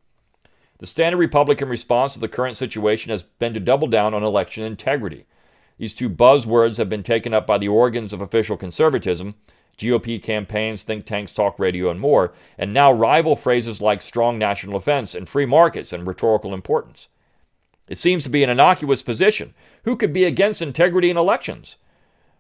The 0.79 0.87
standard 0.87 1.19
Republican 1.19 1.69
response 1.69 2.15
to 2.15 2.21
the 2.21 2.27
current 2.27 2.57
situation 2.57 3.11
has 3.11 3.23
been 3.23 3.53
to 3.53 3.61
double 3.61 3.89
down 3.89 4.15
on 4.15 4.23
election 4.23 4.65
integrity. 4.65 5.27
These 5.77 5.93
two 5.93 6.09
buzzwords 6.09 6.79
have 6.79 6.89
been 6.89 7.03
taken 7.03 7.35
up 7.35 7.47
by 7.47 7.59
the 7.59 7.69
organs 7.69 8.15
of 8.15 8.23
official 8.23 8.57
conservatism, 8.57 9.35
GOP 9.79 10.23
campaigns, 10.23 10.83
think 10.83 11.07
tanks, 11.07 11.33
talk 11.33 11.59
radio, 11.59 11.91
and 11.91 12.01
more, 12.01 12.33
and 12.59 12.75
now 12.75 12.93
rival 12.93 13.37
phrases 13.37 13.81
like 13.81 14.03
strong 14.03 14.39
national 14.39 14.79
defense 14.79 15.15
and 15.15 15.29
free 15.29 15.47
markets 15.47 15.93
and 15.93 16.07
rhetorical 16.07 16.53
importance. 16.53 17.09
It 17.89 17.97
seems 17.97 18.23
to 18.25 18.29
be 18.29 18.43
an 18.43 18.51
innocuous 18.51 19.03
position. 19.03 19.55
Who 19.85 19.97
could 19.97 20.13
be 20.13 20.25
against 20.25 20.61
integrity 20.61 21.11
in 21.11 21.17
elections? 21.17 21.77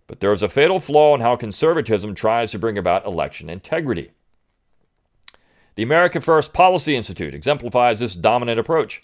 But 0.07 0.21
there 0.21 0.33
is 0.33 0.42
a 0.42 0.49
fatal 0.49 0.80
flaw 0.80 1.14
in 1.14 1.21
how 1.21 1.37
conservatism 1.37 2.14
tries 2.14 2.50
to 2.50 2.59
bring 2.59 2.76
about 2.76 3.07
election 3.07 3.49
integrity. 3.49 4.11
The 5.76 5.83
America 5.85 6.21
First 6.21 6.52
Policy 6.52 6.97
Institute 6.97 7.35
exemplifies 7.35 8.00
this 8.00 8.14
dominant 8.14 8.59
approach. 8.59 9.02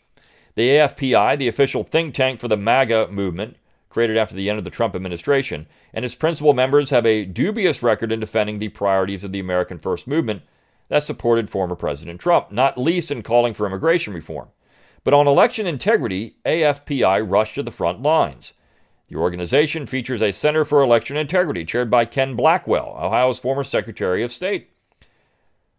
The 0.57 0.71
AFPI, 0.71 1.39
the 1.39 1.49
official 1.49 1.85
think 1.85 2.15
tank 2.15 2.41
for 2.41 2.49
the 2.49 2.57
MAGA 2.57 3.09
movement, 3.11 3.57
created 3.95 4.17
after 4.17 4.35
the 4.35 4.51
end 4.51 4.59
of 4.59 4.65
the 4.65 4.71
Trump 4.71 4.97
administration, 4.97 5.69
and 5.93 6.05
its 6.05 6.17
principal 6.17 6.53
members 6.53 6.91
have 6.91 7.07
a 7.07 7.25
dubious 7.25 7.81
record 7.81 8.11
in 8.11 8.19
defending 8.19 8.59
the 8.59 8.69
priorities 8.71 9.23
of 9.23 9.31
the 9.31 9.39
American 9.39 9.79
First 9.79 10.09
movement 10.09 10.43
that 10.89 11.05
supported 11.05 11.49
former 11.49 11.77
President 11.77 12.21
Trump, 12.21 12.51
not 12.51 12.77
least 12.77 13.13
in 13.13 13.23
calling 13.23 13.55
for 13.55 13.67
immigration 13.67 14.13
reform. 14.13 14.49
But 15.05 15.15
on 15.15 15.29
election 15.29 15.69
integrity, 15.69 16.35
AFPI 16.45 17.25
rushed 17.31 17.55
to 17.55 17.63
the 17.63 17.71
front 17.71 18.03
lines. 18.03 18.55
The 19.09 19.15
organization 19.15 19.87
features 19.87 20.23
a 20.23 20.33
Center 20.33 20.65
for 20.65 20.83
Election 20.83 21.17
Integrity 21.17 21.65
chaired 21.65 21.89
by 21.89 22.05
Ken 22.05 22.35
Blackwell, 22.35 22.99
Ohio's 23.01 23.39
former 23.39 23.63
Secretary 23.63 24.25
of 24.25 24.33
State. 24.33 24.71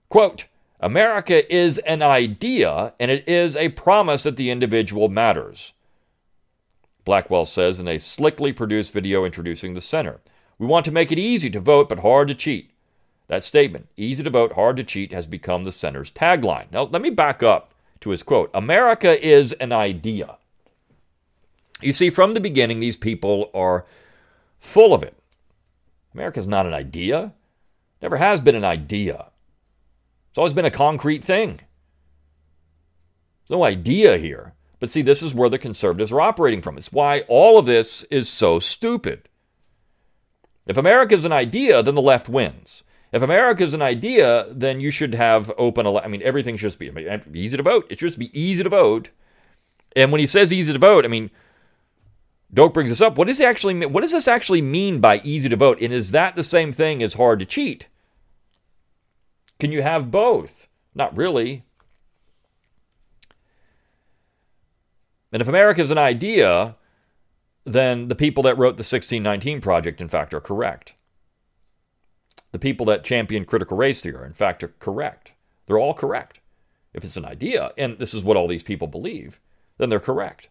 Quote, 0.07 0.45
America 0.79 1.53
is 1.53 1.79
an 1.79 2.01
idea, 2.01 2.93
and 2.98 3.12
it 3.12 3.27
is 3.27 3.57
a 3.57 3.69
promise 3.69 4.24
that 4.24 4.38
the 4.38 4.51
individual 4.51 5.10
matters. 5.10 5.74
Blackwell 7.05 7.45
says 7.45 7.79
in 7.79 7.88
a 7.88 8.00
slickly 8.00 8.51
produced 8.51 8.91
video 8.91 9.24
introducing 9.24 9.74
the 9.74 9.81
center. 9.81 10.19
We 10.57 10.67
want 10.67 10.85
to 10.85 10.91
make 10.91 11.12
it 11.12 11.19
easy 11.19 11.50
to 11.51 11.59
vote, 11.59 11.88
but 11.88 12.00
hard 12.00 12.27
to 12.29 12.35
cheat. 12.35 12.71
That 13.27 13.43
statement, 13.43 13.88
easy 13.95 14.24
to 14.24 14.29
vote, 14.29 14.53
hard 14.53 14.77
to 14.77 14.83
cheat, 14.83 15.12
has 15.12 15.27
become 15.27 15.63
the 15.63 15.71
center's 15.71 16.12
tagline. 16.12 16.71
Now, 16.71 16.83
let 16.83 17.01
me 17.01 17.09
back 17.09 17.41
up 17.43 17.71
to 18.01 18.09
his 18.09 18.24
quote 18.24 18.50
America 18.53 19.24
is 19.25 19.53
an 19.53 19.71
idea. 19.71 20.38
You 21.81 21.93
see, 21.93 22.09
from 22.09 22.33
the 22.33 22.39
beginning, 22.39 22.79
these 22.79 22.97
people 22.97 23.50
are 23.53 23.85
full 24.59 24.93
of 24.93 25.03
it. 25.03 25.15
America's 26.13 26.47
not 26.47 26.65
an 26.65 26.74
idea, 26.74 27.33
never 28.01 28.17
has 28.17 28.39
been 28.39 28.55
an 28.55 28.63
idea. 28.63 29.27
It's 30.29 30.38
always 30.38 30.53
been 30.53 30.65
a 30.65 30.71
concrete 30.71 31.24
thing. 31.24 31.59
There's 33.47 33.57
no 33.57 33.63
idea 33.63 34.17
here. 34.17 34.53
But 34.79 34.91
see, 34.91 35.01
this 35.01 35.24
is 35.24 35.34
where 35.34 35.50
the 35.50 35.58
conservatives 35.58 36.12
are 36.12 36.22
operating 36.22 36.62
from. 36.62 36.77
It's 36.77 36.91
why 36.91 37.22
all 37.27 37.58
of 37.58 37.65
this 37.65 38.03
is 38.05 38.27
so 38.29 38.60
stupid. 38.60 39.29
If 40.65 40.77
America 40.77 41.15
is 41.15 41.25
an 41.25 41.32
idea, 41.32 41.84
then 41.84 41.96
the 41.96 42.01
left 42.01 42.27
wins. 42.27 42.84
If 43.12 43.22
America 43.22 43.63
is 43.63 43.74
an 43.74 43.82
idea, 43.82 44.48
then 44.51 44.79
you 44.82 44.91
should 44.91 45.13
have 45.13 45.51
open. 45.58 45.86
Ele- 45.86 46.00
I 46.00 46.08
mean, 46.08 46.22
everything 46.22 46.58
should 46.58 46.72
just 46.72 46.79
be 46.79 47.39
easy 47.39 47.55
to 47.55 47.63
vote. 47.63 47.86
It 47.89 48.00
should 48.00 48.10
just 48.10 48.20
be 48.20 48.39
easy 48.39 48.63
to 48.63 48.70
vote. 48.70 49.12
And 49.96 50.12
when 50.12 50.20
he 50.20 50.27
says 50.27 50.51
easy 50.51 50.74
to 50.74 50.79
vote, 50.79 51.05
I 51.05 51.08
mean, 51.08 51.32
Doak 52.53 52.74
brings 52.74 52.89
this 52.89 53.01
up. 53.01 53.17
What 53.17 53.27
does 53.27 53.38
he 53.38 53.46
actually? 53.46 53.86
What 53.86 54.01
does 54.01 54.12
this 54.12 54.27
actually 54.27 54.62
mean 54.62 55.00
by 55.00 55.22
easy 55.24 55.48
to 55.50 55.55
vote? 55.55 55.82
And 55.82 55.94
is 55.94 56.12
that 56.12 56.36
the 56.36 56.44
same 56.44 56.74
thing 56.74 57.01
as 57.01 57.13
hard 57.13 57.39
to 57.39 57.46
cheat? 57.46 57.86
Can 59.60 59.72
you 59.72 59.82
have 59.82 60.12
both? 60.12 60.67
Not 60.94 61.15
really. 61.15 61.63
And 65.36 65.42
if 65.42 65.50
America 65.50 65.82
is 65.82 65.92
an 65.92 65.98
idea, 65.98 66.77
then 67.65 68.08
the 68.08 68.15
people 68.15 68.42
that 68.44 68.58
wrote 68.58 68.77
the 68.77 68.88
1619 68.88 69.60
Project, 69.60 70.00
in 70.00 70.08
fact, 70.08 70.34
are 70.34 70.39
correct. 70.39 70.94
The 72.54 72.58
people 72.58 72.86
that 72.86 73.04
champion 73.04 73.44
critical 73.44 73.75
race 73.75 74.00
theory, 74.00 74.25
in 74.27 74.32
fact, 74.32 74.63
are 74.63 74.74
correct. 74.80 75.34
They're 75.65 75.77
all 75.77 75.94
correct. 75.94 76.39
If 76.94 77.04
it's 77.04 77.18
an 77.18 77.25
idea, 77.25 77.74
and 77.77 78.00
this 78.00 78.13
is 78.13 78.24
what 78.24 78.38
all 78.38 78.48
these 78.48 78.63
people 78.63 78.88
believe, 78.88 79.42
then 79.77 79.89
they're 79.89 80.00
correct. 80.00 80.48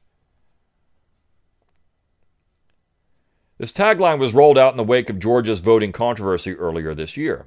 This 3.57 3.73
tagline 3.73 4.19
was 4.19 4.35
rolled 4.35 4.59
out 4.59 4.75
in 4.75 4.77
the 4.77 4.85
wake 4.85 5.09
of 5.09 5.19
Georgia's 5.19 5.61
voting 5.61 5.93
controversy 5.93 6.53
earlier 6.53 6.95
this 6.95 7.17
year. 7.17 7.47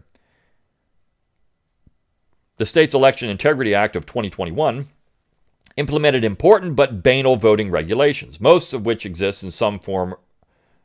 The 2.56 2.66
state's 2.66 2.96
Election 2.96 3.30
Integrity 3.30 3.76
Act 3.76 3.96
of 3.96 4.08
2021 4.08 4.88
implemented 5.78 6.26
important 6.26 6.76
but 6.76 7.02
banal 7.02 7.38
voting 7.38 7.72
regulations, 7.72 8.42
most 8.42 8.74
of 8.74 8.86
which 8.86 9.06
exist 9.06 9.44
in 9.44 9.52
some 9.52 9.80
form 9.80 10.16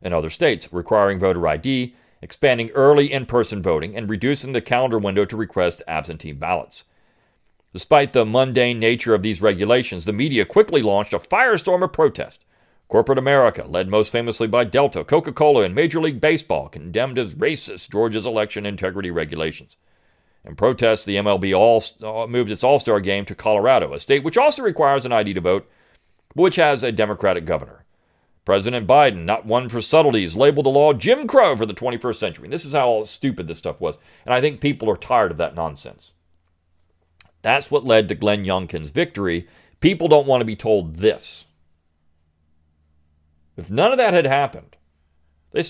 in 0.00 0.12
other 0.12 0.30
states, 0.30 0.72
requiring 0.72 1.18
voter 1.18 1.46
ID, 1.48 1.94
expanding 2.20 2.70
early 2.70 3.12
in 3.12 3.26
person 3.26 3.62
voting, 3.62 3.96
and 3.96 4.08
reducing 4.08 4.52
the 4.52 4.60
calendar 4.60 4.98
window 4.98 5.24
to 5.24 5.36
request 5.36 5.82
absentee 5.88 6.32
ballots. 6.32 6.84
Despite 7.72 8.12
the 8.12 8.26
mundane 8.26 8.78
nature 8.78 9.14
of 9.14 9.22
these 9.22 9.40
regulations, 9.40 10.04
the 10.04 10.12
media 10.12 10.44
quickly 10.44 10.82
launched 10.82 11.14
a 11.14 11.18
firestorm 11.18 11.82
of 11.82 11.92
protest. 11.92 12.44
Corporate 12.88 13.18
America, 13.18 13.64
led 13.66 13.88
most 13.88 14.12
famously 14.12 14.46
by 14.46 14.64
Delta, 14.64 15.02
Coca 15.02 15.32
Cola, 15.32 15.64
and 15.64 15.74
Major 15.74 15.98
League 15.98 16.20
Baseball, 16.20 16.68
condemned 16.68 17.18
as 17.18 17.34
racist 17.34 17.90
Georgia's 17.90 18.26
election 18.26 18.66
integrity 18.66 19.10
regulations. 19.10 19.76
In 20.44 20.56
protest, 20.56 21.06
the 21.06 21.16
MLB 21.16 21.56
all, 21.56 21.82
uh, 22.02 22.26
moved 22.26 22.50
its 22.50 22.64
All 22.64 22.78
Star 22.78 23.00
game 23.00 23.24
to 23.26 23.34
Colorado, 23.34 23.94
a 23.94 24.00
state 24.00 24.24
which 24.24 24.36
also 24.36 24.62
requires 24.62 25.06
an 25.06 25.12
ID 25.12 25.34
to 25.34 25.40
vote, 25.40 25.70
but 26.34 26.42
which 26.42 26.56
has 26.56 26.82
a 26.82 26.90
Democratic 26.90 27.44
governor. 27.44 27.84
President 28.44 28.88
Biden, 28.88 29.24
not 29.24 29.46
one 29.46 29.68
for 29.68 29.80
subtleties, 29.80 30.34
labeled 30.34 30.66
the 30.66 30.70
law 30.70 30.92
Jim 30.92 31.28
Crow 31.28 31.56
for 31.56 31.64
the 31.64 31.74
21st 31.74 32.16
century. 32.16 32.46
And 32.46 32.52
this 32.52 32.64
is 32.64 32.72
how 32.72 33.04
stupid 33.04 33.46
this 33.46 33.58
stuff 33.58 33.80
was. 33.80 33.98
And 34.24 34.34
I 34.34 34.40
think 34.40 34.60
people 34.60 34.90
are 34.90 34.96
tired 34.96 35.30
of 35.30 35.36
that 35.36 35.54
nonsense. 35.54 36.12
That's 37.42 37.70
what 37.70 37.84
led 37.84 38.08
to 38.08 38.16
Glenn 38.16 38.44
Youngkin's 38.44 38.90
victory. 38.90 39.48
People 39.78 40.08
don't 40.08 40.26
want 40.26 40.40
to 40.40 40.44
be 40.44 40.56
told 40.56 40.96
this. 40.96 41.46
If 43.56 43.70
none 43.70 43.92
of 43.92 43.98
that 43.98 44.14
had 44.14 44.26
happened, 44.26 44.76
they 45.52 45.64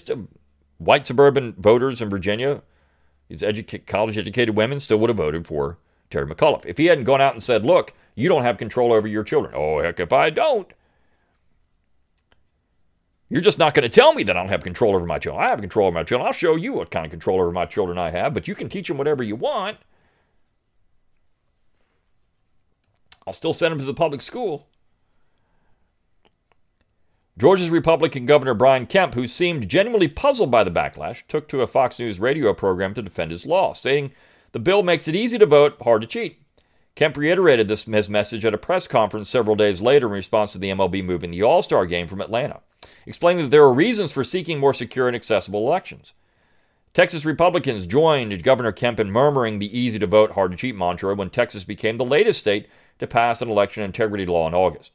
white 0.78 1.06
suburban 1.06 1.54
voters 1.58 2.00
in 2.00 2.08
Virginia 2.08 2.62
college 3.86 4.18
educated 4.18 4.56
women 4.56 4.80
still 4.80 4.98
would 4.98 5.10
have 5.10 5.16
voted 5.16 5.46
for 5.46 5.78
Terry 6.10 6.26
McAuliffe. 6.26 6.66
If 6.66 6.78
he 6.78 6.86
hadn't 6.86 7.04
gone 7.04 7.20
out 7.20 7.34
and 7.34 7.42
said, 7.42 7.64
look, 7.64 7.92
you 8.14 8.28
don't 8.28 8.42
have 8.42 8.58
control 8.58 8.92
over 8.92 9.08
your 9.08 9.24
children. 9.24 9.54
Oh, 9.56 9.80
heck, 9.80 10.00
if 10.00 10.12
I 10.12 10.30
don't. 10.30 10.70
You're 13.28 13.40
just 13.40 13.58
not 13.58 13.72
going 13.72 13.88
to 13.88 13.88
tell 13.88 14.12
me 14.12 14.22
that 14.24 14.36
I 14.36 14.40
don't 14.40 14.50
have 14.50 14.62
control 14.62 14.94
over 14.94 15.06
my 15.06 15.18
children. 15.18 15.42
I 15.42 15.48
have 15.48 15.60
control 15.60 15.86
over 15.86 15.94
my 15.94 16.02
children. 16.02 16.26
I'll 16.26 16.34
show 16.34 16.54
you 16.54 16.74
what 16.74 16.90
kind 16.90 17.06
of 17.06 17.10
control 17.10 17.40
over 17.40 17.50
my 17.50 17.64
children 17.64 17.96
I 17.96 18.10
have, 18.10 18.34
but 18.34 18.46
you 18.46 18.54
can 18.54 18.68
teach 18.68 18.88
them 18.88 18.98
whatever 18.98 19.22
you 19.22 19.36
want. 19.36 19.78
I'll 23.26 23.32
still 23.32 23.54
send 23.54 23.72
them 23.72 23.78
to 23.78 23.84
the 23.86 23.94
public 23.94 24.20
school. 24.20 24.66
Georgia's 27.38 27.70
Republican 27.70 28.26
Governor 28.26 28.54
Brian 28.54 28.86
Kemp, 28.86 29.14
who 29.14 29.26
seemed 29.26 29.68
genuinely 29.68 30.08
puzzled 30.08 30.50
by 30.50 30.64
the 30.64 30.70
backlash, 30.70 31.22
took 31.28 31.48
to 31.48 31.62
a 31.62 31.66
Fox 31.66 31.98
News 31.98 32.20
radio 32.20 32.52
program 32.52 32.94
to 32.94 33.02
defend 33.02 33.30
his 33.30 33.46
law, 33.46 33.72
saying 33.72 34.12
the 34.52 34.58
bill 34.58 34.82
makes 34.82 35.08
it 35.08 35.14
easy 35.14 35.38
to 35.38 35.46
vote, 35.46 35.76
hard 35.82 36.02
to 36.02 36.06
cheat. 36.06 36.42
Kemp 36.94 37.16
reiterated 37.16 37.68
this 37.68 37.84
his 37.84 38.08
message 38.08 38.44
at 38.44 38.54
a 38.54 38.58
press 38.58 38.86
conference 38.86 39.30
several 39.30 39.56
days 39.56 39.80
later 39.80 40.06
in 40.06 40.12
response 40.12 40.52
to 40.52 40.58
the 40.58 40.70
MLB 40.70 41.02
moving 41.02 41.30
the 41.30 41.42
All 41.42 41.62
Star 41.62 41.86
game 41.86 42.06
from 42.06 42.20
Atlanta 42.20 42.60
explaining 43.06 43.44
that 43.44 43.50
there 43.50 43.62
are 43.62 43.72
reasons 43.72 44.12
for 44.12 44.24
seeking 44.24 44.58
more 44.58 44.74
secure 44.74 45.08
and 45.08 45.16
accessible 45.16 45.66
elections. 45.66 46.12
Texas 46.94 47.24
Republicans 47.24 47.86
joined 47.86 48.42
Governor 48.42 48.72
Kemp 48.72 49.00
in 49.00 49.10
murmuring 49.10 49.58
the 49.58 49.78
easy 49.78 49.98
to 49.98 50.06
vote, 50.06 50.32
hard 50.32 50.50
to 50.50 50.56
cheat 50.56 50.76
mantra 50.76 51.14
when 51.14 51.30
Texas 51.30 51.64
became 51.64 51.96
the 51.96 52.04
latest 52.04 52.40
state 52.40 52.68
to 52.98 53.06
pass 53.06 53.40
an 53.40 53.48
election 53.48 53.82
integrity 53.82 54.26
law 54.26 54.46
in 54.46 54.54
August. 54.54 54.92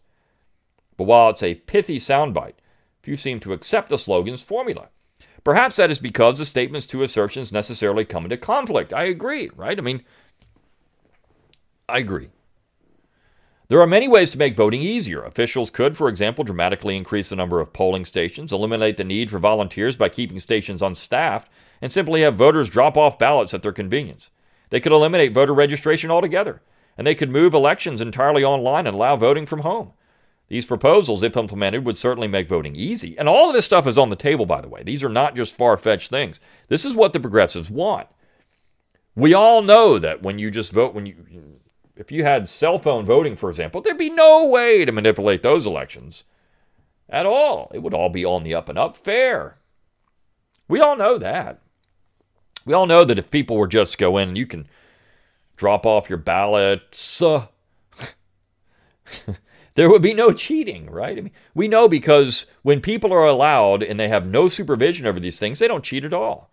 But 0.98 1.06
while 1.06 1.30
it's 1.30 1.44
a 1.44 1.56
pithy 1.56 2.00
soundbite, 2.00 2.56
few 3.02 3.16
seem 3.16 3.40
to 3.42 3.54
accept 3.54 3.90
the 3.90 3.98
slogan's 3.98 4.42
formula. 4.42 4.90
Perhaps 5.44 5.78
that 5.78 5.92
is 5.92 6.00
because 6.00 6.40
the 6.40 6.46
statement's 6.46 6.88
two 6.88 7.04
assertions 7.04 7.54
necessarily 7.54 8.04
come 8.04 8.26
into 8.26 8.36
conflict. 8.36 8.92
I 8.92 9.04
agree, 9.04 9.50
right? 9.56 9.78
I 9.78 9.82
mean, 9.82 10.04
I 11.88 12.00
agree. 12.00 12.30
There 13.70 13.82
are 13.82 13.88
many 13.88 14.08
ways 14.08 14.32
to 14.32 14.38
make 14.38 14.56
voting 14.56 14.82
easier. 14.82 15.24
Officials 15.24 15.70
could, 15.70 15.98
for 15.98 16.08
example, 16.08 16.44
dramatically 16.44 16.96
increase 16.96 17.30
the 17.30 17.36
number 17.36 17.60
of 17.60 17.74
polling 17.74 18.06
stations, 18.06 18.52
eliminate 18.52 18.98
the 18.98 19.04
need 19.04 19.30
for 19.30 19.40
volunteers 19.40 19.96
by 19.96 20.10
keeping 20.10 20.40
stations 20.40 20.82
unstaffed, 20.82 21.50
and 21.82 21.92
simply 21.92 22.22
have 22.22 22.36
voters 22.36 22.70
drop 22.70 22.98
off 22.98 23.20
ballots 23.20 23.54
at 23.54 23.62
their 23.62 23.74
convenience. 23.74 24.30
They 24.70 24.80
could 24.80 24.94
eliminate 24.94 25.34
voter 25.34 25.54
registration 25.54 26.10
altogether, 26.12 26.62
and 26.98 27.06
they 27.06 27.16
could 27.16 27.30
move 27.30 27.54
elections 27.54 28.02
entirely 28.02 28.44
online 28.44 28.88
and 28.88 28.96
allow 28.96 29.16
voting 29.16 29.46
from 29.46 29.60
home. 29.60 29.92
These 30.50 30.66
proposals, 30.66 31.24
if 31.24 31.36
implemented, 31.36 31.86
would 31.86 31.98
certainly 31.98 32.28
make 32.28 32.48
voting 32.48 32.76
easy. 32.76 33.18
And 33.18 33.28
all 33.28 33.50
of 33.50 33.54
this 33.54 33.66
stuff 33.66 33.86
is 33.86 33.98
on 33.98 34.10
the 34.10 34.16
table, 34.16 34.46
by 34.46 34.62
the 34.62 34.70
way. 34.70 34.82
These 34.82 35.04
are 35.04 35.10
not 35.10 35.36
just 35.36 35.56
far 35.56 35.76
fetched 35.76 36.10
things. 36.10 36.40
This 36.70 36.86
is 36.86 36.96
what 36.96 37.12
the 37.12 37.20
progressives 37.20 37.70
want. 37.70 38.08
We 39.16 39.34
all 39.34 39.62
know 39.62 40.00
that 40.00 40.22
when 40.22 40.40
you 40.40 40.50
just 40.52 40.72
vote, 40.72 40.94
when 40.94 41.06
you 41.06 41.16
if 41.96 42.12
you 42.12 42.24
had 42.24 42.48
cell 42.48 42.80
phone 42.80 43.04
voting, 43.06 43.36
for 43.36 43.50
example, 43.50 43.82
there'd 43.82 43.98
be 43.98 44.10
no 44.10 44.46
way 44.46 44.86
to 44.86 44.92
manipulate 44.92 45.42
those 45.44 45.66
elections 45.66 46.24
at 47.10 47.26
all. 47.26 47.72
It 47.74 47.82
would 47.82 47.94
all 47.94 48.10
be 48.10 48.24
on 48.24 48.44
the 48.44 48.54
up 48.54 48.70
and 48.70 48.78
up, 48.78 48.96
fair. 48.96 49.58
We 50.68 50.80
all 50.80 50.96
know 50.96 51.18
that. 51.18 51.62
We 52.66 52.74
all 52.74 52.86
know 52.86 53.04
that 53.04 53.18
if 53.18 53.32
people 53.32 53.58
were 53.58 53.68
just 53.68 53.98
go 53.98 54.18
in, 54.18 54.36
you 54.36 54.46
can 54.46 54.68
drop 55.56 55.86
off 55.86 56.10
your 56.10 56.20
ballots. 56.20 57.22
Uh, 57.22 57.48
there 59.78 59.92
would 59.92 60.02
be 60.02 60.16
no 60.16 60.34
cheating, 60.34 60.90
right? 60.90 61.20
I 61.20 61.22
mean, 61.22 61.32
we 61.54 61.68
know 61.68 61.88
because 61.88 62.48
when 62.64 62.82
people 62.82 63.14
are 63.14 63.28
allowed 63.28 63.84
and 63.84 64.00
they 64.00 64.08
have 64.08 64.26
no 64.26 64.50
supervision 64.50 65.06
over 65.06 65.20
these 65.20 65.38
things, 65.38 65.60
they 65.60 65.68
don't 65.68 65.84
cheat 65.84 66.04
at 66.04 66.16
all. 66.16 66.50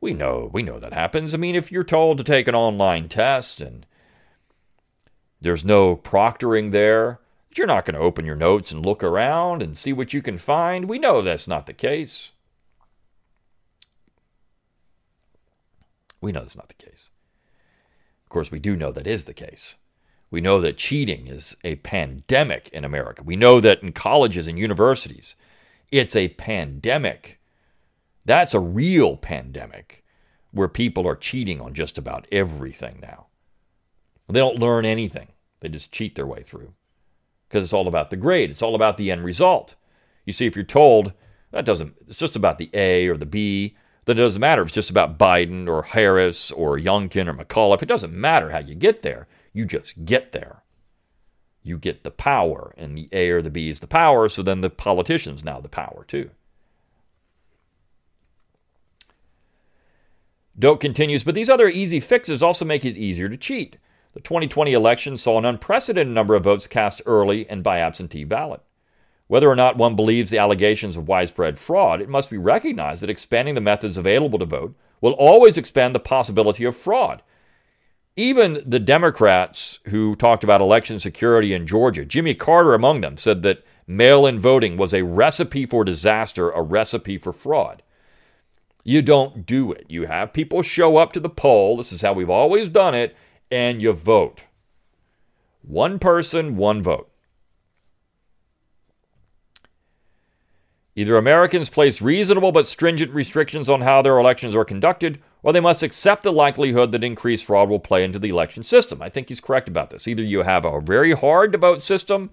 We 0.00 0.12
know, 0.12 0.48
we 0.52 0.62
know 0.62 0.78
that 0.78 0.92
happens. 0.92 1.34
I 1.34 1.38
mean, 1.38 1.56
if 1.56 1.72
you're 1.72 1.82
told 1.82 2.18
to 2.18 2.24
take 2.24 2.46
an 2.46 2.54
online 2.54 3.08
test 3.08 3.60
and 3.60 3.84
there's 5.40 5.64
no 5.64 5.96
proctoring 5.96 6.70
there. 6.70 7.18
You're 7.56 7.66
not 7.66 7.84
going 7.84 7.94
to 7.94 8.00
open 8.00 8.24
your 8.24 8.36
notes 8.36 8.70
and 8.70 8.86
look 8.86 9.02
around 9.02 9.60
and 9.60 9.76
see 9.76 9.92
what 9.92 10.12
you 10.12 10.22
can 10.22 10.38
find. 10.38 10.88
We 10.88 11.00
know 11.00 11.22
that's 11.22 11.48
not 11.48 11.66
the 11.66 11.72
case. 11.72 12.30
We 16.20 16.30
know 16.30 16.42
that's 16.42 16.56
not 16.56 16.68
the 16.68 16.74
case. 16.74 17.08
Of 18.24 18.28
course, 18.28 18.52
we 18.52 18.60
do 18.60 18.76
know 18.76 18.92
that 18.92 19.08
is 19.08 19.24
the 19.24 19.34
case. 19.34 19.74
We 20.30 20.40
know 20.40 20.60
that 20.60 20.76
cheating 20.76 21.28
is 21.28 21.56
a 21.64 21.76
pandemic 21.76 22.68
in 22.70 22.84
America. 22.84 23.22
We 23.22 23.36
know 23.36 23.60
that 23.60 23.82
in 23.82 23.92
colleges 23.92 24.48
and 24.48 24.58
universities, 24.58 25.36
it's 25.90 26.16
a 26.16 26.28
pandemic. 26.28 27.38
That's 28.24 28.54
a 28.54 28.60
real 28.60 29.16
pandemic 29.16 30.04
where 30.50 30.68
people 30.68 31.06
are 31.06 31.16
cheating 31.16 31.60
on 31.60 31.74
just 31.74 31.96
about 31.96 32.26
everything 32.32 32.98
now. 33.00 33.26
They 34.28 34.40
don't 34.40 34.58
learn 34.58 34.84
anything. 34.84 35.28
They 35.60 35.68
just 35.68 35.92
cheat 35.92 36.16
their 36.16 36.26
way 36.26 36.42
through 36.42 36.72
because 37.48 37.62
it's 37.64 37.72
all 37.72 37.86
about 37.86 38.10
the 38.10 38.16
grade. 38.16 38.50
It's 38.50 38.62
all 38.62 38.74
about 38.74 38.96
the 38.96 39.10
end 39.10 39.24
result. 39.24 39.76
You 40.24 40.32
see, 40.32 40.46
if 40.46 40.56
you're 40.56 40.64
told 40.64 41.12
that 41.52 41.64
doesn't, 41.64 41.94
it's 42.08 42.18
just 42.18 42.36
about 42.36 42.58
the 42.58 42.68
A 42.74 43.06
or 43.06 43.16
the 43.16 43.26
B, 43.26 43.76
then 44.04 44.18
it 44.18 44.22
doesn't 44.22 44.40
matter 44.40 44.62
if 44.62 44.68
it's 44.68 44.74
just 44.74 44.90
about 44.90 45.18
Biden 45.18 45.68
or 45.68 45.82
Harris 45.82 46.50
or 46.50 46.78
Youngkin 46.78 47.28
or 47.28 47.34
McAuliffe. 47.34 47.82
It 47.82 47.88
doesn't 47.88 48.12
matter 48.12 48.50
how 48.50 48.58
you 48.58 48.74
get 48.74 49.02
there. 49.02 49.28
You 49.56 49.64
just 49.64 50.04
get 50.04 50.32
there. 50.32 50.64
You 51.62 51.78
get 51.78 52.04
the 52.04 52.10
power, 52.10 52.74
and 52.76 52.94
the 52.94 53.08
A 53.10 53.30
or 53.30 53.40
the 53.40 53.48
B 53.48 53.70
is 53.70 53.80
the 53.80 53.86
power, 53.86 54.28
so 54.28 54.42
then 54.42 54.60
the 54.60 54.68
politician's 54.68 55.42
now 55.42 55.60
the 55.60 55.68
power 55.70 56.04
too. 56.06 56.28
Doak 60.58 60.80
continues, 60.80 61.24
but 61.24 61.34
these 61.34 61.48
other 61.48 61.70
easy 61.70 62.00
fixes 62.00 62.42
also 62.42 62.66
make 62.66 62.84
it 62.84 62.98
easier 62.98 63.30
to 63.30 63.38
cheat. 63.38 63.78
The 64.12 64.20
2020 64.20 64.74
election 64.74 65.16
saw 65.16 65.38
an 65.38 65.46
unprecedented 65.46 66.14
number 66.14 66.34
of 66.34 66.44
votes 66.44 66.66
cast 66.66 67.00
early 67.06 67.48
and 67.48 67.62
by 67.62 67.78
absentee 67.78 68.24
ballot. 68.24 68.60
Whether 69.26 69.48
or 69.50 69.56
not 69.56 69.78
one 69.78 69.96
believes 69.96 70.30
the 70.30 70.38
allegations 70.38 70.98
of 70.98 71.08
widespread 71.08 71.58
fraud, 71.58 72.02
it 72.02 72.10
must 72.10 72.28
be 72.28 72.36
recognized 72.36 73.00
that 73.00 73.08
expanding 73.08 73.54
the 73.54 73.62
methods 73.62 73.96
available 73.96 74.38
to 74.38 74.44
vote 74.44 74.76
will 75.00 75.12
always 75.12 75.56
expand 75.56 75.94
the 75.94 75.98
possibility 75.98 76.66
of 76.66 76.76
fraud. 76.76 77.22
Even 78.16 78.62
the 78.64 78.80
Democrats 78.80 79.78
who 79.88 80.16
talked 80.16 80.42
about 80.42 80.62
election 80.62 80.98
security 80.98 81.52
in 81.52 81.66
Georgia, 81.66 82.06
Jimmy 82.06 82.34
Carter 82.34 82.72
among 82.72 83.02
them, 83.02 83.18
said 83.18 83.42
that 83.42 83.62
mail 83.86 84.26
in 84.26 84.40
voting 84.40 84.78
was 84.78 84.94
a 84.94 85.04
recipe 85.04 85.66
for 85.66 85.84
disaster, 85.84 86.50
a 86.50 86.62
recipe 86.62 87.18
for 87.18 87.32
fraud. 87.34 87.82
You 88.82 89.02
don't 89.02 89.44
do 89.44 89.70
it. 89.70 89.84
You 89.88 90.06
have 90.06 90.32
people 90.32 90.62
show 90.62 90.96
up 90.96 91.12
to 91.12 91.20
the 91.20 91.28
poll. 91.28 91.76
This 91.76 91.92
is 91.92 92.00
how 92.00 92.14
we've 92.14 92.30
always 92.30 92.70
done 92.70 92.94
it 92.94 93.14
and 93.50 93.82
you 93.82 93.92
vote. 93.92 94.44
One 95.62 95.98
person, 95.98 96.56
one 96.56 96.82
vote. 96.82 97.10
Either 100.94 101.18
Americans 101.18 101.68
place 101.68 102.00
reasonable 102.00 102.52
but 102.52 102.66
stringent 102.66 103.12
restrictions 103.12 103.68
on 103.68 103.82
how 103.82 104.00
their 104.00 104.18
elections 104.18 104.54
are 104.54 104.64
conducted, 104.64 105.20
or 105.46 105.52
they 105.52 105.60
must 105.60 105.84
accept 105.84 106.24
the 106.24 106.32
likelihood 106.32 106.90
that 106.90 107.04
increased 107.04 107.44
fraud 107.44 107.68
will 107.68 107.78
play 107.78 108.02
into 108.02 108.18
the 108.18 108.30
election 108.30 108.64
system. 108.64 109.00
I 109.00 109.08
think 109.08 109.28
he's 109.28 109.40
correct 109.40 109.68
about 109.68 109.90
this. 109.90 110.08
Either 110.08 110.24
you 110.24 110.42
have 110.42 110.64
a 110.64 110.80
very 110.80 111.12
hard 111.12 111.52
to 111.52 111.58
vote 111.58 111.84
system, 111.84 112.30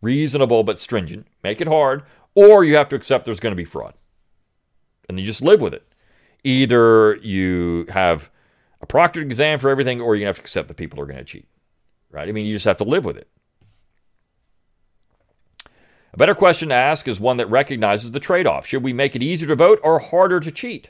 reasonable 0.00 0.64
but 0.64 0.80
stringent, 0.80 1.26
make 1.42 1.60
it 1.60 1.68
hard, 1.68 2.04
or 2.34 2.64
you 2.64 2.76
have 2.76 2.88
to 2.88 2.96
accept 2.96 3.26
there's 3.26 3.38
going 3.38 3.52
to 3.52 3.54
be 3.54 3.66
fraud. 3.66 3.92
And 5.06 5.20
you 5.20 5.26
just 5.26 5.42
live 5.42 5.60
with 5.60 5.74
it. 5.74 5.86
Either 6.42 7.16
you 7.16 7.84
have 7.90 8.30
a 8.80 8.86
proctored 8.86 9.24
exam 9.24 9.58
for 9.58 9.68
everything, 9.68 10.00
or 10.00 10.16
to 10.16 10.24
have 10.24 10.36
to 10.36 10.40
accept 10.40 10.68
that 10.68 10.78
people 10.78 10.98
are 11.02 11.06
going 11.06 11.18
to 11.18 11.24
cheat. 11.24 11.46
Right? 12.10 12.30
I 12.30 12.32
mean, 12.32 12.46
you 12.46 12.54
just 12.54 12.64
have 12.64 12.78
to 12.78 12.84
live 12.84 13.04
with 13.04 13.18
it. 13.18 13.28
A 16.14 16.16
better 16.16 16.34
question 16.34 16.70
to 16.70 16.74
ask 16.74 17.06
is 17.08 17.20
one 17.20 17.36
that 17.36 17.50
recognizes 17.50 18.12
the 18.12 18.20
trade 18.20 18.46
off. 18.46 18.66
Should 18.66 18.84
we 18.84 18.94
make 18.94 19.14
it 19.14 19.22
easier 19.22 19.48
to 19.48 19.54
vote 19.54 19.80
or 19.82 19.98
harder 19.98 20.40
to 20.40 20.50
cheat? 20.50 20.88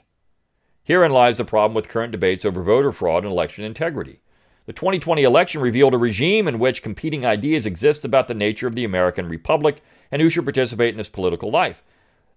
Herein 0.84 1.12
lies 1.12 1.38
the 1.38 1.44
problem 1.46 1.74
with 1.74 1.88
current 1.88 2.12
debates 2.12 2.44
over 2.44 2.62
voter 2.62 2.92
fraud 2.92 3.24
and 3.24 3.32
election 3.32 3.64
integrity. 3.64 4.20
The 4.66 4.74
2020 4.74 5.22
election 5.22 5.60
revealed 5.62 5.94
a 5.94 5.98
regime 5.98 6.46
in 6.46 6.58
which 6.58 6.82
competing 6.82 7.24
ideas 7.24 7.64
exist 7.64 8.04
about 8.04 8.28
the 8.28 8.34
nature 8.34 8.66
of 8.66 8.74
the 8.74 8.84
American 8.84 9.28
Republic 9.28 9.82
and 10.10 10.20
who 10.20 10.28
should 10.28 10.44
participate 10.44 10.92
in 10.92 11.00
its 11.00 11.08
political 11.08 11.50
life, 11.50 11.82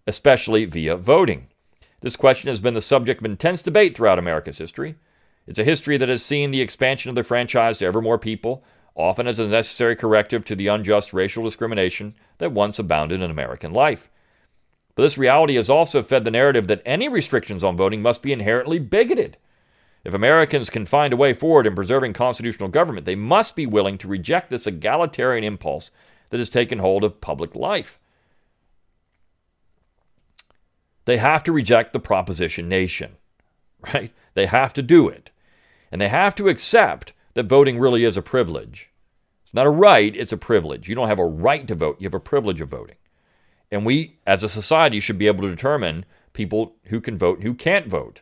especially 0.05 0.63
via 0.65 0.95
voting. 0.95 1.47
This 1.99 2.15
question 2.15 2.47
has 2.47 2.61
been 2.61 2.73
the 2.73 2.81
subject 2.81 3.21
of 3.21 3.25
intense 3.25 3.61
debate 3.61 3.95
throughout 3.95 4.19
America's 4.19 4.57
history. 4.57 4.95
It's 5.45 5.59
a 5.59 5.63
history 5.65 5.97
that 5.97 6.09
has 6.09 6.23
seen 6.23 6.51
the 6.51 6.61
expansion 6.61 7.09
of 7.09 7.15
the 7.15 7.23
franchise 7.23 7.79
to 7.79 7.85
ever 7.85 8.01
more 8.01 8.17
people, 8.17 8.63
often 8.95 9.27
as 9.27 9.39
a 9.39 9.47
necessary 9.47 9.95
corrective 9.95 10.45
to 10.45 10.55
the 10.55 10.67
unjust 10.67 11.13
racial 11.13 11.43
discrimination 11.43 12.15
that 12.37 12.51
once 12.51 12.79
abounded 12.79 13.21
in 13.21 13.29
American 13.29 13.73
life. 13.73 14.09
But 14.97 15.03
this 15.03 15.17
reality 15.17 15.57
has 15.57 15.69
also 15.69 16.01
fed 16.01 16.25
the 16.25 16.31
narrative 16.31 16.65
that 16.67 16.81
any 16.83 17.07
restrictions 17.07 17.63
on 17.63 17.77
voting 17.77 18.01
must 18.01 18.23
be 18.23 18.33
inherently 18.33 18.79
bigoted. 18.79 19.37
If 20.03 20.15
Americans 20.15 20.71
can 20.71 20.87
find 20.87 21.13
a 21.13 21.17
way 21.17 21.33
forward 21.33 21.67
in 21.67 21.75
preserving 21.75 22.13
constitutional 22.13 22.69
government, 22.69 23.05
they 23.05 23.13
must 23.13 23.55
be 23.55 23.67
willing 23.67 23.99
to 23.99 24.07
reject 24.07 24.49
this 24.49 24.65
egalitarian 24.65 25.43
impulse 25.43 25.91
that 26.31 26.39
has 26.39 26.49
taken 26.49 26.79
hold 26.79 27.03
of 27.03 27.21
public 27.21 27.53
life. 27.53 27.99
They 31.05 31.17
have 31.17 31.43
to 31.43 31.51
reject 31.51 31.93
the 31.93 31.99
proposition 31.99 32.67
nation, 32.67 33.17
right? 33.93 34.11
They 34.33 34.47
have 34.47 34.73
to 34.73 34.81
do 34.81 35.07
it. 35.07 35.29
And 35.91 36.01
they 36.01 36.09
have 36.09 36.33
to 36.35 36.49
accept 36.49 37.13
that 37.35 37.45
voting 37.45 37.77
really 37.77 38.03
is 38.03 38.17
a 38.17 38.23
privilege. 38.23 38.89
It's 39.43 39.53
not 39.53 39.67
a 39.67 39.69
right, 39.69 40.15
it's 40.15 40.33
a 40.33 40.37
privilege. 40.37 40.89
You 40.89 40.95
don't 40.95 41.07
have 41.07 41.19
a 41.19 41.25
right 41.25 41.67
to 41.67 41.75
vote, 41.75 41.97
you 41.99 42.07
have 42.07 42.15
a 42.15 42.19
privilege 42.19 42.61
of 42.61 42.69
voting. 42.69 42.95
And 43.71 43.85
we, 43.85 44.17
as 44.25 44.43
a 44.43 44.49
society, 44.49 44.99
should 44.99 45.17
be 45.17 45.27
able 45.27 45.43
to 45.43 45.49
determine 45.49 46.05
people 46.33 46.75
who 46.85 47.01
can 47.01 47.17
vote 47.17 47.39
and 47.39 47.47
who 47.47 47.53
can't 47.53 47.87
vote. 47.87 48.21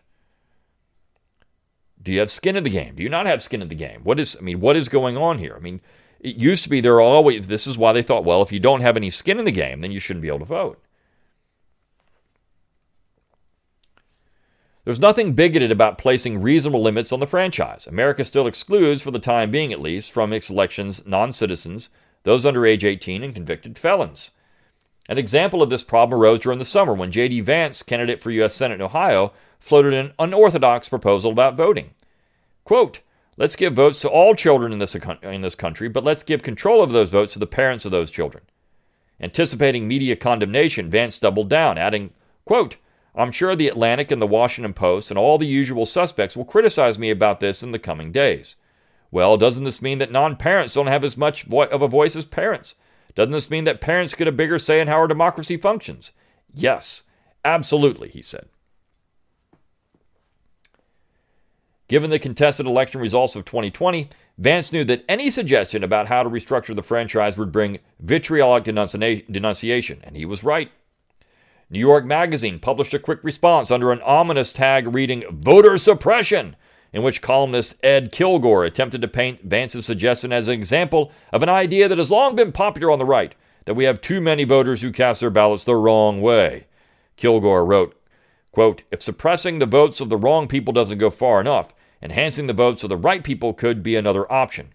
Do 2.02 2.12
you 2.12 2.20
have 2.20 2.32
skin 2.32 2.56
in 2.56 2.64
the 2.64 2.70
game? 2.70 2.96
Do 2.96 3.04
you 3.04 3.10
not 3.10 3.26
have 3.26 3.42
skin 3.42 3.62
in 3.62 3.68
the 3.68 3.76
game? 3.76 4.02
What 4.04 4.20
is, 4.20 4.36
I 4.40 4.42
mean, 4.42 4.60
what 4.60 4.78
is 4.78 4.90
going 4.90 5.18
on 5.18 5.40
here? 5.40 5.56
I 5.58 5.60
mean, 5.60 5.82
it 6.20 6.36
used 6.38 6.64
to 6.64 6.70
be 6.70 6.82
there 6.82 7.02
always, 7.02 7.48
this 7.48 7.68
is 7.68 7.78
why 7.78 7.94
they 7.94 8.04
thought, 8.04 8.26
well, 8.26 8.42
if 8.42 8.52
you 8.52 8.60
don't 8.60 8.82
have 8.82 8.98
any 8.98 9.10
skin 9.10 9.40
in 9.40 9.46
the 9.46 9.52
game, 9.52 9.82
then 9.82 9.92
you 9.92 10.00
shouldn't 10.00 10.22
be 10.22 10.28
able 10.28 10.40
to 10.40 10.46
vote. 10.46 10.82
There's 14.86 15.00
nothing 15.00 15.34
bigoted 15.34 15.72
about 15.72 15.98
placing 15.98 16.42
reasonable 16.42 16.82
limits 16.84 17.12
on 17.12 17.20
the 17.20 17.26
franchise. 17.26 17.88
America 17.88 18.24
still 18.24 18.46
excludes, 18.46 19.02
for 19.02 19.10
the 19.10 19.18
time 19.18 19.50
being 19.50 19.74
at 19.74 19.82
least, 19.82 20.12
from 20.12 20.32
its 20.32 20.50
elections 20.50 21.02
non 21.08 21.34
citizens, 21.34 21.90
those 22.22 22.46
under 22.46 22.68
age 22.68 22.86
18, 22.86 23.24
and 23.24 23.34
convicted 23.34 23.80
felons. 23.80 24.30
An 25.08 25.18
example 25.18 25.62
of 25.62 25.70
this 25.70 25.84
problem 25.84 26.20
arose 26.20 26.40
during 26.40 26.60
the 26.60 26.66
summer 26.66 26.94
when 26.94 27.12
J.D. 27.12 27.42
Vance, 27.42 27.84
candidate 27.84 28.22
for 28.22 28.32
U.S. 28.32 28.56
Senate 28.56 28.76
in 28.76 28.82
Ohio, 28.82 29.34
floated 29.60 29.94
an 29.94 30.14
unorthodox 30.18 30.90
proposal 30.90 31.32
about 31.32 31.56
voting. 31.56 31.92
Quote, 32.64 33.02
Let's 33.38 33.58
give 33.58 33.74
votes 33.74 34.00
to 34.00 34.10
all 34.10 34.34
children 34.34 34.72
in 34.72 34.80
this, 34.80 34.96
in 35.22 35.42
this 35.42 35.56
country, 35.56 35.90
but 35.90 36.06
let's 36.06 36.24
give 36.24 36.42
control 36.42 36.82
of 36.82 36.92
those 36.92 37.10
votes 37.10 37.34
to 37.34 37.40
the 37.40 37.46
parents 37.46 37.84
of 37.84 37.92
those 37.92 38.10
children. 38.10 38.46
Anticipating 39.20 39.88
media 39.88 40.16
condemnation, 40.16 40.90
Vance 40.90 41.18
doubled 41.18 41.50
down, 41.50 41.78
adding, 41.78 42.12
quote, 42.46 42.78
I'm 43.14 43.32
sure 43.32 43.56
the 43.56 43.68
Atlantic 43.68 44.10
and 44.10 44.22
the 44.22 44.28
Washington 44.28 44.74
Post 44.74 45.10
and 45.10 45.18
all 45.18 45.38
the 45.38 45.46
usual 45.46 45.86
suspects 45.86 46.36
will 46.36 46.46
criticize 46.46 46.98
me 46.98 47.10
about 47.10 47.40
this 47.40 47.62
in 47.62 47.72
the 47.72 47.80
coming 47.80 48.12
days. 48.12 48.56
Well, 49.12 49.38
doesn't 49.38 49.64
this 49.64 49.82
mean 49.82 50.00
that 50.00 50.12
non 50.12 50.36
parents 50.36 50.74
don't 50.74 50.88
have 50.88 51.04
as 51.04 51.16
much 51.16 51.44
vo- 51.44 51.64
of 51.64 51.82
a 51.82 51.88
voice 51.88 52.16
as 52.16 52.26
parents? 52.26 52.76
Doesn't 53.16 53.32
this 53.32 53.50
mean 53.50 53.64
that 53.64 53.82
parents 53.82 54.14
get 54.14 54.28
a 54.28 54.32
bigger 54.32 54.60
say 54.60 54.80
in 54.82 54.88
how 54.88 54.98
our 54.98 55.08
democracy 55.08 55.58
functions? 55.58 56.12
Yes, 56.54 57.04
absolutely, 57.44 58.10
he 58.10 58.22
said. 58.22 58.48
Given 61.88 62.10
the 62.10 62.20
contested 62.20 62.66
election 62.66 63.00
results 63.00 63.36
of 63.36 63.46
2020, 63.46 64.10
Vance 64.38 64.74
knew 64.74 64.84
that 64.84 65.06
any 65.08 65.30
suggestion 65.30 65.84
about 65.84 66.08
how 66.08 66.24
to 66.24 66.30
restructure 66.30 66.76
the 66.76 66.84
franchise 66.84 67.38
would 67.38 67.52
bring 67.52 67.80
vitriolic 68.00 68.66
denunciation, 68.66 70.02
and 70.04 70.18
he 70.18 70.26
was 70.26 70.44
right. 70.44 70.72
New 71.70 71.80
York 71.80 72.04
Magazine 72.04 72.60
published 72.60 72.94
a 72.94 73.00
quick 73.00 73.24
response 73.24 73.72
under 73.72 73.92
an 73.92 74.02
ominous 74.02 74.52
tag 74.52 74.94
reading 74.94 75.24
Voter 75.32 75.78
Suppression, 75.78 76.56
in 76.96 77.04
which 77.04 77.22
columnist 77.22 77.76
Ed 77.84 78.14
Kilgore 78.14 78.64
attempted 78.64 79.02
to 79.02 79.08
paint 79.10 79.42
Vance's 79.44 79.86
suggestion 79.86 80.32
as 80.32 80.48
an 80.48 80.54
example 80.54 81.12
of 81.34 81.44
an 81.44 81.50
idea 81.50 81.90
that 81.90 81.98
has 81.98 82.10
long 82.10 82.38
been 82.38 82.54
popular 82.54 82.90
on 82.90 83.00
the 83.00 83.06
right 83.06 83.36
that 83.66 83.74
we 83.74 83.84
have 83.84 84.00
too 84.00 84.22
many 84.22 84.46
voters 84.46 84.82
who 84.82 84.94
cast 84.94 85.20
their 85.20 85.30
ballots 85.30 85.66
the 85.66 85.76
wrong 85.76 86.22
way. 86.22 86.68
Kilgore 87.18 87.66
wrote, 87.66 88.02
quote, 88.54 88.84
If 88.92 89.02
suppressing 89.02 89.60
the 89.60 89.66
votes 89.66 90.00
of 90.00 90.08
the 90.08 90.16
wrong 90.16 90.48
people 90.48 90.72
doesn't 90.72 90.98
go 90.98 91.10
far 91.10 91.42
enough, 91.42 91.74
enhancing 92.02 92.48
the 92.48 92.54
votes 92.54 92.82
of 92.82 92.90
the 92.90 92.96
right 92.96 93.26
people 93.26 93.54
could 93.54 93.84
be 93.84 93.98
another 93.98 94.32
option. 94.32 94.70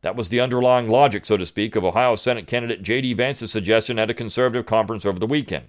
That 0.00 0.16
was 0.16 0.30
the 0.30 0.40
underlying 0.40 0.88
logic, 0.88 1.26
so 1.26 1.36
to 1.36 1.44
speak, 1.44 1.76
of 1.76 1.84
Ohio 1.84 2.14
Senate 2.14 2.46
candidate 2.46 2.82
J.D. 2.82 3.12
Vance's 3.12 3.52
suggestion 3.52 3.98
at 3.98 4.08
a 4.08 4.14
conservative 4.14 4.64
conference 4.64 5.04
over 5.04 5.18
the 5.18 5.26
weekend. 5.26 5.66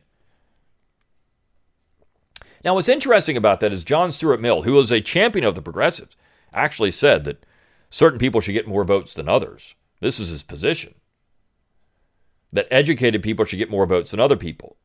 Now, 2.63 2.75
what's 2.75 2.89
interesting 2.89 3.35
about 3.35 3.59
that 3.59 3.73
is 3.73 3.83
John 3.83 4.11
Stuart 4.11 4.39
Mill, 4.39 4.63
who 4.63 4.73
was 4.73 4.91
a 4.91 5.01
champion 5.01 5.45
of 5.45 5.55
the 5.55 5.61
progressives, 5.61 6.15
actually 6.53 6.91
said 6.91 7.23
that 7.25 7.45
certain 7.89 8.19
people 8.19 8.39
should 8.39 8.53
get 8.53 8.67
more 8.67 8.83
votes 8.83 9.13
than 9.13 9.27
others. 9.27 9.75
This 9.99 10.19
is 10.19 10.29
his 10.29 10.43
position. 10.43 10.95
That 12.51 12.67
educated 12.71 13.21
people 13.21 13.45
should 13.45 13.59
get 13.59 13.69
more 13.69 13.85
votes 13.85 14.11
than 14.11 14.19
other 14.19 14.35
people 14.35 14.77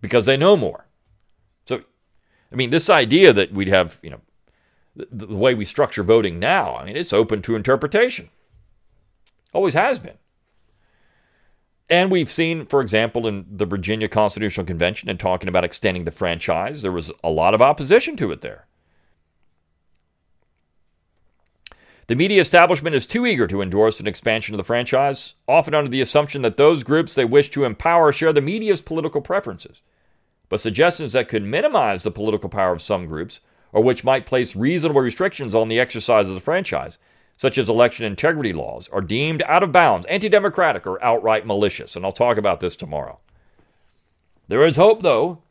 because 0.00 0.26
they 0.26 0.36
know 0.36 0.56
more. 0.56 0.86
So, 1.66 1.82
I 2.52 2.56
mean, 2.56 2.70
this 2.70 2.88
idea 2.88 3.32
that 3.32 3.52
we'd 3.52 3.68
have, 3.68 3.98
you 4.02 4.10
know, 4.10 4.20
the, 4.94 5.06
the 5.10 5.34
way 5.34 5.54
we 5.54 5.64
structure 5.64 6.02
voting 6.02 6.38
now, 6.38 6.76
I 6.76 6.84
mean, 6.84 6.96
it's 6.96 7.12
open 7.12 7.42
to 7.42 7.56
interpretation. 7.56 8.30
Always 9.52 9.74
has 9.74 9.98
been. 9.98 10.18
And 11.92 12.10
we've 12.10 12.32
seen, 12.32 12.64
for 12.64 12.80
example, 12.80 13.26
in 13.26 13.44
the 13.50 13.66
Virginia 13.66 14.08
Constitutional 14.08 14.64
Convention 14.64 15.10
and 15.10 15.20
talking 15.20 15.46
about 15.46 15.62
extending 15.62 16.06
the 16.06 16.10
franchise, 16.10 16.80
there 16.80 16.90
was 16.90 17.12
a 17.22 17.28
lot 17.28 17.52
of 17.52 17.60
opposition 17.60 18.16
to 18.16 18.32
it 18.32 18.40
there. 18.40 18.64
The 22.06 22.16
media 22.16 22.40
establishment 22.40 22.96
is 22.96 23.04
too 23.04 23.26
eager 23.26 23.46
to 23.46 23.60
endorse 23.60 24.00
an 24.00 24.06
expansion 24.06 24.54
of 24.54 24.56
the 24.56 24.64
franchise, 24.64 25.34
often 25.46 25.74
under 25.74 25.90
the 25.90 26.00
assumption 26.00 26.40
that 26.40 26.56
those 26.56 26.82
groups 26.82 27.14
they 27.14 27.26
wish 27.26 27.50
to 27.50 27.64
empower 27.64 28.10
share 28.10 28.32
the 28.32 28.40
media's 28.40 28.80
political 28.80 29.20
preferences. 29.20 29.82
But 30.48 30.60
suggestions 30.60 31.12
that 31.12 31.28
could 31.28 31.44
minimize 31.44 32.04
the 32.04 32.10
political 32.10 32.48
power 32.48 32.72
of 32.72 32.80
some 32.80 33.04
groups, 33.04 33.40
or 33.70 33.82
which 33.82 34.02
might 34.02 34.24
place 34.24 34.56
reasonable 34.56 35.02
restrictions 35.02 35.54
on 35.54 35.68
the 35.68 35.78
exercise 35.78 36.26
of 36.26 36.34
the 36.34 36.40
franchise, 36.40 36.96
such 37.42 37.58
as 37.58 37.68
election 37.68 38.06
integrity 38.06 38.52
laws, 38.52 38.88
are 38.92 39.00
deemed 39.00 39.42
out 39.48 39.64
of 39.64 39.72
bounds, 39.72 40.06
anti 40.06 40.28
democratic, 40.28 40.86
or 40.86 41.02
outright 41.02 41.44
malicious. 41.44 41.96
And 41.96 42.04
I'll 42.04 42.12
talk 42.12 42.36
about 42.38 42.60
this 42.60 42.76
tomorrow. 42.76 43.18
There 44.46 44.64
is 44.64 44.76
hope, 44.76 45.02
though, 45.02 45.42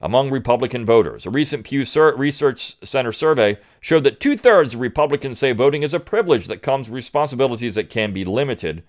among 0.00 0.30
Republican 0.30 0.84
voters. 0.84 1.26
A 1.26 1.30
recent 1.30 1.62
Pew 1.62 1.84
Research 2.16 2.76
Center 2.82 3.12
survey 3.12 3.58
showed 3.78 4.02
that 4.02 4.18
two 4.18 4.36
thirds 4.36 4.74
of 4.74 4.80
Republicans 4.80 5.38
say 5.38 5.52
voting 5.52 5.84
is 5.84 5.94
a 5.94 6.00
privilege 6.00 6.48
that 6.48 6.62
comes 6.62 6.88
with 6.88 6.96
responsibilities 6.96 7.76
that 7.76 7.90
can 7.90 8.12
be 8.12 8.24
limited, 8.24 8.82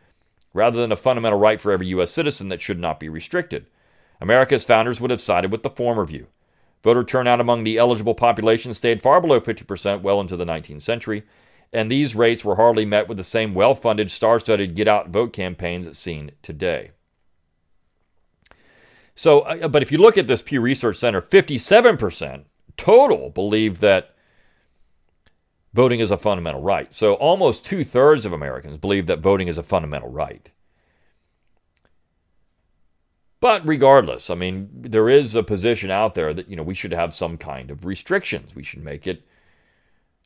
rather 0.51 0.81
than 0.81 0.91
a 0.91 0.95
fundamental 0.95 1.37
right 1.37 1.61
for 1.61 1.71
every 1.71 1.89
U.S. 1.89 2.09
citizen 2.09 2.49
that 2.49 2.63
should 2.63 2.79
not 2.79 2.99
be 2.99 3.07
restricted. 3.07 3.67
America's 4.19 4.65
founders 4.65 4.99
would 4.99 5.11
have 5.11 5.21
sided 5.21 5.51
with 5.51 5.61
the 5.61 5.69
former 5.69 6.05
view. 6.05 6.25
Voter 6.83 7.03
turnout 7.03 7.39
among 7.39 7.65
the 7.65 7.77
eligible 7.77 8.15
population 8.15 8.73
stayed 8.73 8.99
far 8.99 9.21
below 9.21 9.39
50% 9.39 10.01
well 10.01 10.19
into 10.19 10.35
the 10.35 10.43
19th 10.45 10.81
century 10.81 11.21
and 11.73 11.89
these 11.89 12.15
rates 12.15 12.43
were 12.43 12.55
hardly 12.55 12.85
met 12.85 13.07
with 13.07 13.17
the 13.17 13.23
same 13.23 13.53
well 13.53 13.75
funded, 13.75 14.11
star 14.11 14.39
studded 14.39 14.75
get 14.75 14.87
out 14.87 15.09
vote 15.09 15.33
campaigns 15.33 15.97
seen 15.97 16.31
today. 16.41 16.91
So, 19.15 19.41
uh, 19.41 19.67
but 19.67 19.83
if 19.83 19.91
you 19.91 19.97
look 19.97 20.17
at 20.17 20.27
this 20.27 20.41
Pew 20.41 20.61
Research 20.61 20.97
Center, 20.97 21.21
57% 21.21 22.45
total 22.77 23.29
believe 23.29 23.79
that 23.79 24.15
voting 25.73 25.99
is 25.99 26.11
a 26.11 26.17
fundamental 26.17 26.61
right. 26.61 26.93
So 26.93 27.13
almost 27.15 27.65
two 27.65 27.83
thirds 27.83 28.25
of 28.25 28.33
Americans 28.33 28.77
believe 28.77 29.05
that 29.07 29.19
voting 29.19 29.47
is 29.47 29.57
a 29.57 29.63
fundamental 29.63 30.09
right. 30.09 30.49
But 33.39 33.65
regardless, 33.67 34.29
I 34.29 34.35
mean, 34.35 34.69
there 34.73 35.09
is 35.09 35.33
a 35.33 35.41
position 35.41 35.89
out 35.89 36.13
there 36.13 36.33
that, 36.33 36.47
you 36.47 36.55
know, 36.55 36.63
we 36.63 36.75
should 36.75 36.93
have 36.93 37.13
some 37.13 37.37
kind 37.37 37.71
of 37.71 37.85
restrictions. 37.85 38.55
We 38.55 38.63
should 38.63 38.83
make 38.83 39.07
it 39.07 39.23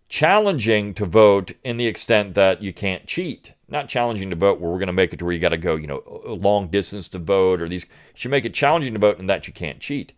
challenging 0.10 0.94
to 0.94 1.06
vote 1.06 1.54
in 1.64 1.78
the 1.78 1.88
extent 1.88 2.34
that 2.34 2.62
you 2.62 2.74
can't 2.74 3.08
cheat. 3.08 3.54
Not 3.68 3.90
challenging 3.90 4.30
to 4.30 4.36
vote 4.36 4.60
where 4.60 4.72
we're 4.72 4.78
going 4.78 4.88
to 4.88 4.94
make 4.94 5.12
it 5.12 5.18
to 5.18 5.26
where 5.26 5.34
you 5.34 5.40
got 5.40 5.50
to 5.50 5.58
go, 5.58 5.76
you 5.76 5.88
know, 5.88 6.04
a 6.26 6.34
long 6.34 6.68
distance 6.68 7.08
to 7.10 7.20
vote 7.20 7.62
or 7.62 7.68
these. 7.68 7.84
You 7.84 7.90
should 8.14 8.32
make 8.32 8.46
it 8.46 8.54
challenging 8.54 8.94
to 8.94 9.00
vote 9.00 9.20
in 9.20 9.28
that 9.28 9.48
you 9.48 9.54
can't 9.54 9.80
cheat. 9.80 10.12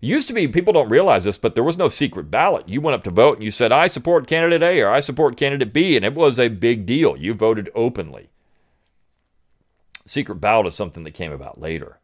It 0.00 0.06
used 0.06 0.28
to 0.28 0.34
be, 0.34 0.46
people 0.46 0.72
don't 0.72 0.88
realize 0.88 1.24
this, 1.24 1.38
but 1.38 1.54
there 1.54 1.64
was 1.64 1.78
no 1.78 1.88
secret 1.88 2.30
ballot. 2.30 2.68
You 2.68 2.80
went 2.80 2.94
up 2.94 3.04
to 3.04 3.10
vote 3.10 3.38
and 3.38 3.44
you 3.44 3.50
said, 3.50 3.72
I 3.72 3.88
support 3.88 4.26
candidate 4.26 4.62
A 4.62 4.80
or 4.82 4.90
I 4.90 5.00
support 5.00 5.36
candidate 5.36 5.72
B, 5.72 5.96
and 5.96 6.04
it 6.04 6.14
was 6.14 6.38
a 6.38 6.48
big 6.48 6.86
deal. 6.86 7.16
You 7.16 7.34
voted 7.34 7.70
openly. 7.74 8.28
Secret 10.06 10.36
ballot 10.36 10.66
is 10.66 10.74
something 10.74 11.02
that 11.04 11.12
came 11.12 11.32
about 11.32 11.60
later. 11.60 11.98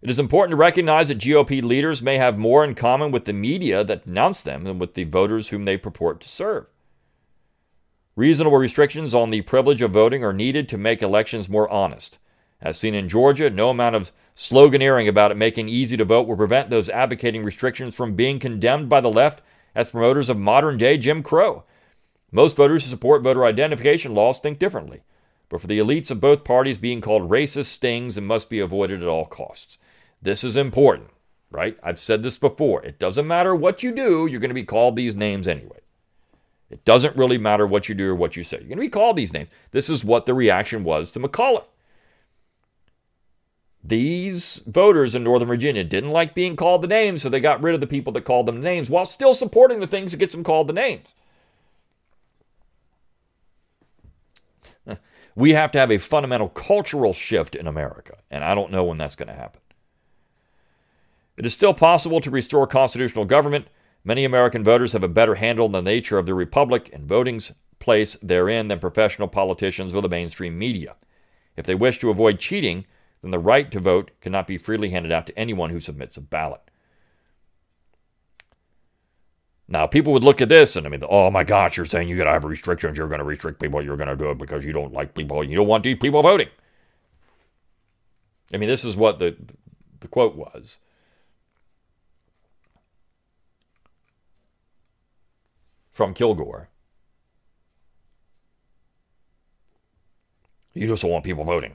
It 0.00 0.10
is 0.10 0.20
important 0.20 0.52
to 0.52 0.56
recognize 0.56 1.08
that 1.08 1.18
GOP 1.18 1.60
leaders 1.60 2.00
may 2.00 2.18
have 2.18 2.38
more 2.38 2.62
in 2.62 2.76
common 2.76 3.10
with 3.10 3.24
the 3.24 3.32
media 3.32 3.82
that 3.82 4.04
denounce 4.06 4.42
them 4.42 4.62
than 4.62 4.78
with 4.78 4.94
the 4.94 5.02
voters 5.02 5.48
whom 5.48 5.64
they 5.64 5.76
purport 5.76 6.20
to 6.20 6.28
serve. 6.28 6.66
Reasonable 8.14 8.58
restrictions 8.58 9.12
on 9.12 9.30
the 9.30 9.42
privilege 9.42 9.82
of 9.82 9.90
voting 9.90 10.22
are 10.22 10.32
needed 10.32 10.68
to 10.68 10.78
make 10.78 11.02
elections 11.02 11.48
more 11.48 11.68
honest. 11.68 12.18
As 12.60 12.78
seen 12.78 12.94
in 12.94 13.08
Georgia, 13.08 13.50
no 13.50 13.70
amount 13.70 13.96
of 13.96 14.12
sloganeering 14.36 15.08
about 15.08 15.32
it 15.32 15.36
making 15.36 15.68
easy 15.68 15.96
to 15.96 16.04
vote 16.04 16.28
will 16.28 16.36
prevent 16.36 16.70
those 16.70 16.88
advocating 16.88 17.44
restrictions 17.44 17.96
from 17.96 18.14
being 18.14 18.38
condemned 18.38 18.88
by 18.88 19.00
the 19.00 19.10
left 19.10 19.42
as 19.74 19.90
promoters 19.90 20.28
of 20.28 20.38
modern 20.38 20.78
day 20.78 20.96
Jim 20.96 21.24
Crow. 21.24 21.64
Most 22.30 22.56
voters 22.56 22.84
who 22.84 22.90
support 22.90 23.22
voter 23.22 23.44
identification 23.44 24.14
laws 24.14 24.38
think 24.38 24.60
differently, 24.60 25.02
but 25.48 25.60
for 25.60 25.66
the 25.66 25.78
elites 25.80 26.10
of 26.10 26.20
both 26.20 26.44
parties, 26.44 26.78
being 26.78 27.00
called 27.00 27.30
racist 27.30 27.66
stings 27.66 28.16
and 28.16 28.26
must 28.28 28.48
be 28.48 28.60
avoided 28.60 29.02
at 29.02 29.08
all 29.08 29.26
costs. 29.26 29.76
This 30.20 30.42
is 30.42 30.56
important, 30.56 31.10
right? 31.50 31.78
I've 31.82 32.00
said 32.00 32.22
this 32.22 32.38
before. 32.38 32.82
It 32.84 32.98
doesn't 32.98 33.26
matter 33.26 33.54
what 33.54 33.82
you 33.82 33.92
do, 33.92 34.26
you're 34.26 34.40
going 34.40 34.50
to 34.50 34.54
be 34.54 34.64
called 34.64 34.96
these 34.96 35.14
names 35.14 35.46
anyway. 35.46 35.78
It 36.70 36.84
doesn't 36.84 37.16
really 37.16 37.38
matter 37.38 37.66
what 37.66 37.88
you 37.88 37.94
do 37.94 38.10
or 38.10 38.14
what 38.14 38.36
you 38.36 38.44
say. 38.44 38.58
You're 38.58 38.68
going 38.68 38.76
to 38.76 38.82
be 38.82 38.90
called 38.90 39.16
these 39.16 39.32
names. 39.32 39.48
This 39.70 39.88
is 39.88 40.04
what 40.04 40.26
the 40.26 40.34
reaction 40.34 40.84
was 40.84 41.10
to 41.12 41.20
McAuliffe. 41.20 41.68
These 43.82 44.62
voters 44.66 45.14
in 45.14 45.24
Northern 45.24 45.48
Virginia 45.48 45.82
didn't 45.84 46.10
like 46.10 46.34
being 46.34 46.56
called 46.56 46.82
the 46.82 46.88
names, 46.88 47.22
so 47.22 47.28
they 47.28 47.40
got 47.40 47.62
rid 47.62 47.74
of 47.74 47.80
the 47.80 47.86
people 47.86 48.12
that 48.12 48.24
called 48.24 48.46
them 48.46 48.56
the 48.56 48.64
names 48.64 48.90
while 48.90 49.06
still 49.06 49.32
supporting 49.32 49.80
the 49.80 49.86
things 49.86 50.10
that 50.10 50.18
gets 50.18 50.34
them 50.34 50.44
called 50.44 50.66
the 50.66 50.72
names. 50.72 51.06
We 55.34 55.52
have 55.52 55.70
to 55.72 55.78
have 55.78 55.92
a 55.92 55.98
fundamental 55.98 56.48
cultural 56.48 57.12
shift 57.12 57.54
in 57.54 57.68
America, 57.68 58.16
and 58.28 58.42
I 58.42 58.56
don't 58.56 58.72
know 58.72 58.82
when 58.82 58.98
that's 58.98 59.14
going 59.14 59.28
to 59.28 59.34
happen. 59.34 59.60
It 61.38 61.46
is 61.46 61.54
still 61.54 61.72
possible 61.72 62.20
to 62.20 62.32
restore 62.32 62.66
constitutional 62.66 63.24
government. 63.24 63.68
Many 64.02 64.24
American 64.24 64.64
voters 64.64 64.92
have 64.92 65.04
a 65.04 65.08
better 65.08 65.36
handle 65.36 65.66
on 65.66 65.72
the 65.72 65.80
nature 65.80 66.18
of 66.18 66.26
the 66.26 66.34
republic 66.34 66.90
and 66.92 67.06
voting's 67.06 67.52
place 67.78 68.16
therein 68.20 68.66
than 68.66 68.80
professional 68.80 69.28
politicians 69.28 69.94
or 69.94 70.02
the 70.02 70.08
mainstream 70.08 70.58
media. 70.58 70.96
If 71.56 71.64
they 71.64 71.76
wish 71.76 72.00
to 72.00 72.10
avoid 72.10 72.40
cheating, 72.40 72.86
then 73.22 73.30
the 73.30 73.38
right 73.38 73.70
to 73.70 73.78
vote 73.78 74.10
cannot 74.20 74.48
be 74.48 74.58
freely 74.58 74.90
handed 74.90 75.12
out 75.12 75.26
to 75.28 75.38
anyone 75.38 75.70
who 75.70 75.78
submits 75.78 76.16
a 76.16 76.20
ballot. 76.20 76.60
Now, 79.68 79.86
people 79.86 80.12
would 80.14 80.24
look 80.24 80.40
at 80.40 80.48
this 80.48 80.74
and 80.74 80.86
I 80.86 80.90
mean, 80.90 81.04
oh 81.08 81.30
my 81.30 81.44
gosh, 81.44 81.76
you're 81.76 81.86
saying 81.86 82.08
you 82.08 82.16
got 82.16 82.24
to 82.24 82.32
have 82.32 82.44
restrictions. 82.44 82.98
You're 82.98 83.06
going 83.06 83.20
to 83.20 83.24
restrict 83.24 83.60
people. 83.60 83.80
You're 83.80 83.96
going 83.96 84.08
to 84.08 84.16
do 84.16 84.30
it 84.30 84.38
because 84.38 84.64
you 84.64 84.72
don't 84.72 84.92
like 84.92 85.14
people. 85.14 85.44
You 85.44 85.54
don't 85.54 85.68
want 85.68 85.84
these 85.84 85.98
people 85.98 86.20
voting. 86.20 86.48
I 88.52 88.56
mean, 88.56 88.68
this 88.68 88.84
is 88.84 88.96
what 88.96 89.20
the 89.20 89.36
the 90.00 90.08
quote 90.08 90.34
was. 90.34 90.78
From 95.98 96.14
Kilgore. 96.14 96.68
You 100.72 100.86
just 100.86 101.02
don't 101.02 101.10
want 101.10 101.24
people 101.24 101.42
voting. 101.42 101.74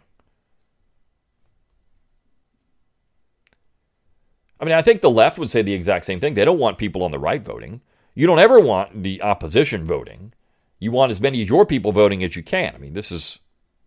I 4.61 4.63
mean, 4.63 4.75
I 4.75 4.81
think 4.81 5.01
the 5.01 5.09
left 5.09 5.37
would 5.37 5.51
say 5.51 5.61
the 5.61 5.73
exact 5.73 6.05
same 6.05 6.21
thing. 6.21 6.35
They 6.35 6.45
don't 6.45 6.57
want 6.57 6.77
people 6.77 7.03
on 7.03 7.11
the 7.11 7.19
right 7.19 7.43
voting. 7.43 7.81
You 8.15 8.25
don't 8.25 8.39
ever 8.39 8.61
want 8.61 9.03
the 9.03 9.21
opposition 9.21 9.83
voting. 9.83 10.31
You 10.79 10.93
want 10.93 11.11
as 11.11 11.19
many 11.19 11.41
of 11.41 11.49
your 11.49 11.65
people 11.65 11.91
voting 11.91 12.23
as 12.23 12.37
you 12.37 12.43
can. 12.43 12.73
I 12.73 12.77
mean, 12.77 12.93
this 12.93 13.11
is 13.11 13.39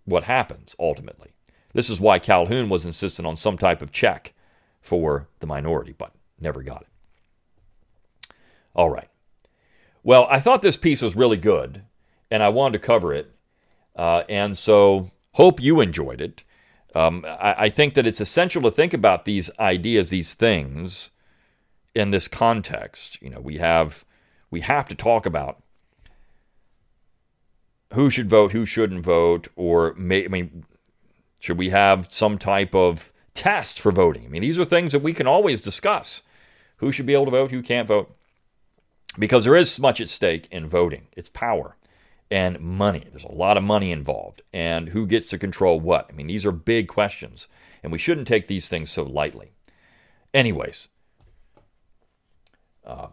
what 0.05 0.25
happens 0.25 0.77
ultimately. 0.79 1.31
This 1.73 1.89
is 1.89 1.99
why 1.99 2.19
Calhoun 2.19 2.69
was 2.69 2.85
insistent 2.85 3.27
on 3.27 3.39
some 3.39 3.57
type 3.57 3.81
of 3.81 3.91
check 3.91 4.35
for 4.83 5.29
the 5.41 5.47
minority, 5.47 5.95
but 5.97 6.13
never 6.39 6.63
got 6.63 6.83
it. 6.83 8.35
All 8.75 8.91
right. 8.91 9.09
Well, 10.07 10.29
I 10.31 10.39
thought 10.39 10.63
this 10.63 10.77
piece 10.77 11.03
was 11.03 11.17
really 11.17 11.37
good, 11.37 11.83
and 12.31 12.41
I 12.41 12.49
wanted 12.49 12.79
to 12.79 12.87
cover 12.87 13.13
it. 13.13 13.33
Uh, 13.97 14.23
and 14.29 14.57
so, 14.57 15.11
hope 15.33 15.61
you 15.61 15.81
enjoyed 15.81 16.21
it. 16.21 16.45
Um, 16.95 17.25
I, 17.27 17.55
I 17.59 17.69
think 17.71 17.95
that 17.95 18.07
it's 18.07 18.21
essential 18.21 18.63
to 18.63 18.71
think 18.71 18.95
about 18.95 19.25
these 19.25 19.51
ideas, 19.59 20.11
these 20.11 20.35
things, 20.35 21.11
in 21.93 22.13
this 22.13 22.29
context. 22.29 23.21
You 23.21 23.31
know, 23.31 23.41
we 23.41 23.57
have 23.57 24.05
we 24.49 24.61
have 24.61 24.87
to 24.91 24.95
talk 24.95 25.27
about 25.27 25.61
who 27.93 28.09
should 28.09 28.31
vote, 28.31 28.53
who 28.53 28.65
shouldn't 28.65 29.03
vote, 29.03 29.49
or 29.57 29.93
may, 29.95 30.25
I 30.25 30.29
mean, 30.29 30.67
should 31.41 31.59
we 31.59 31.71
have 31.71 32.13
some 32.13 32.39
type 32.39 32.77
of 32.77 33.13
test 33.35 33.81
for 33.81 33.91
voting? 33.91 34.27
I 34.27 34.29
mean, 34.29 34.43
these 34.43 34.57
are 34.61 34.65
things 34.65 34.93
that 34.93 35.03
we 35.03 35.13
can 35.13 35.27
always 35.27 35.61
discuss. 35.61 36.23
Who 36.77 36.93
should 36.93 37.07
be 37.07 37.15
able 37.15 37.25
to 37.25 37.31
vote, 37.33 37.51
who 37.51 37.61
can't 37.61 37.89
vote? 37.89 38.16
Because 39.19 39.45
there 39.45 39.57
is 39.57 39.79
much 39.79 40.01
at 40.01 40.09
stake 40.09 40.49
in 40.51 40.69
voting. 40.69 41.09
It's 41.17 41.31
power 41.31 41.77
and 42.31 42.61
money. 42.61 43.05
There's 43.11 43.25
a 43.25 43.33
lot 43.33 43.57
of 43.57 43.63
money 43.63 43.93
involved, 43.93 44.43
and 44.53 44.89
who 44.89 45.07
gets 45.07 45.29
to 45.29 45.39
control 45.39 45.81
what? 45.81 46.07
I 46.11 46.13
mean, 46.13 46.27
these 46.27 46.45
are 46.45 46.53
big 46.53 46.89
questions, 46.89 47.49
and 47.83 47.93
we 47.93 47.99
shouldn't 47.99 48.27
take 48.27 48.47
these 48.47 48.69
things 48.69 48.91
so 48.91 49.05
lightly. 49.05 49.53
Anyways, 50.35 50.89
uh, 52.85 53.09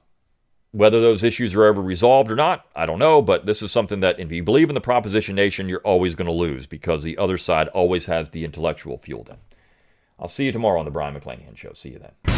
whether 0.71 0.99
those 0.99 1.23
issues 1.23 1.53
are 1.53 1.65
ever 1.65 1.81
resolved 1.81 2.31
or 2.31 2.35
not, 2.35 2.65
I 2.75 2.87
don't 2.87 2.99
know, 2.99 3.21
but 3.21 3.45
this 3.45 3.61
is 3.61 3.71
something 3.71 3.99
that 3.99 4.19
if 4.19 4.31
you 4.31 4.43
believe 4.43 4.69
in 4.69 4.75
the 4.75 4.81
proposition 4.81 5.35
nation, 5.35 5.69
you're 5.69 5.79
always 5.81 6.15
going 6.15 6.25
to 6.25 6.31
lose 6.33 6.65
because 6.65 7.03
the 7.03 7.17
other 7.17 7.37
side 7.37 7.67
always 7.69 8.07
has 8.07 8.29
the 8.29 8.43
intellectual 8.43 8.97
fuel 8.97 9.23
then. 9.23 9.37
I'll 10.19 10.27
see 10.27 10.45
you 10.45 10.51
tomorrow 10.51 10.79
on 10.79 10.85
the 10.85 10.91
Brion 10.91 11.19
McClanahan 11.19 11.55
Show. 11.55 11.73
See 11.73 11.89
you 11.89 11.99
then. 11.99 12.32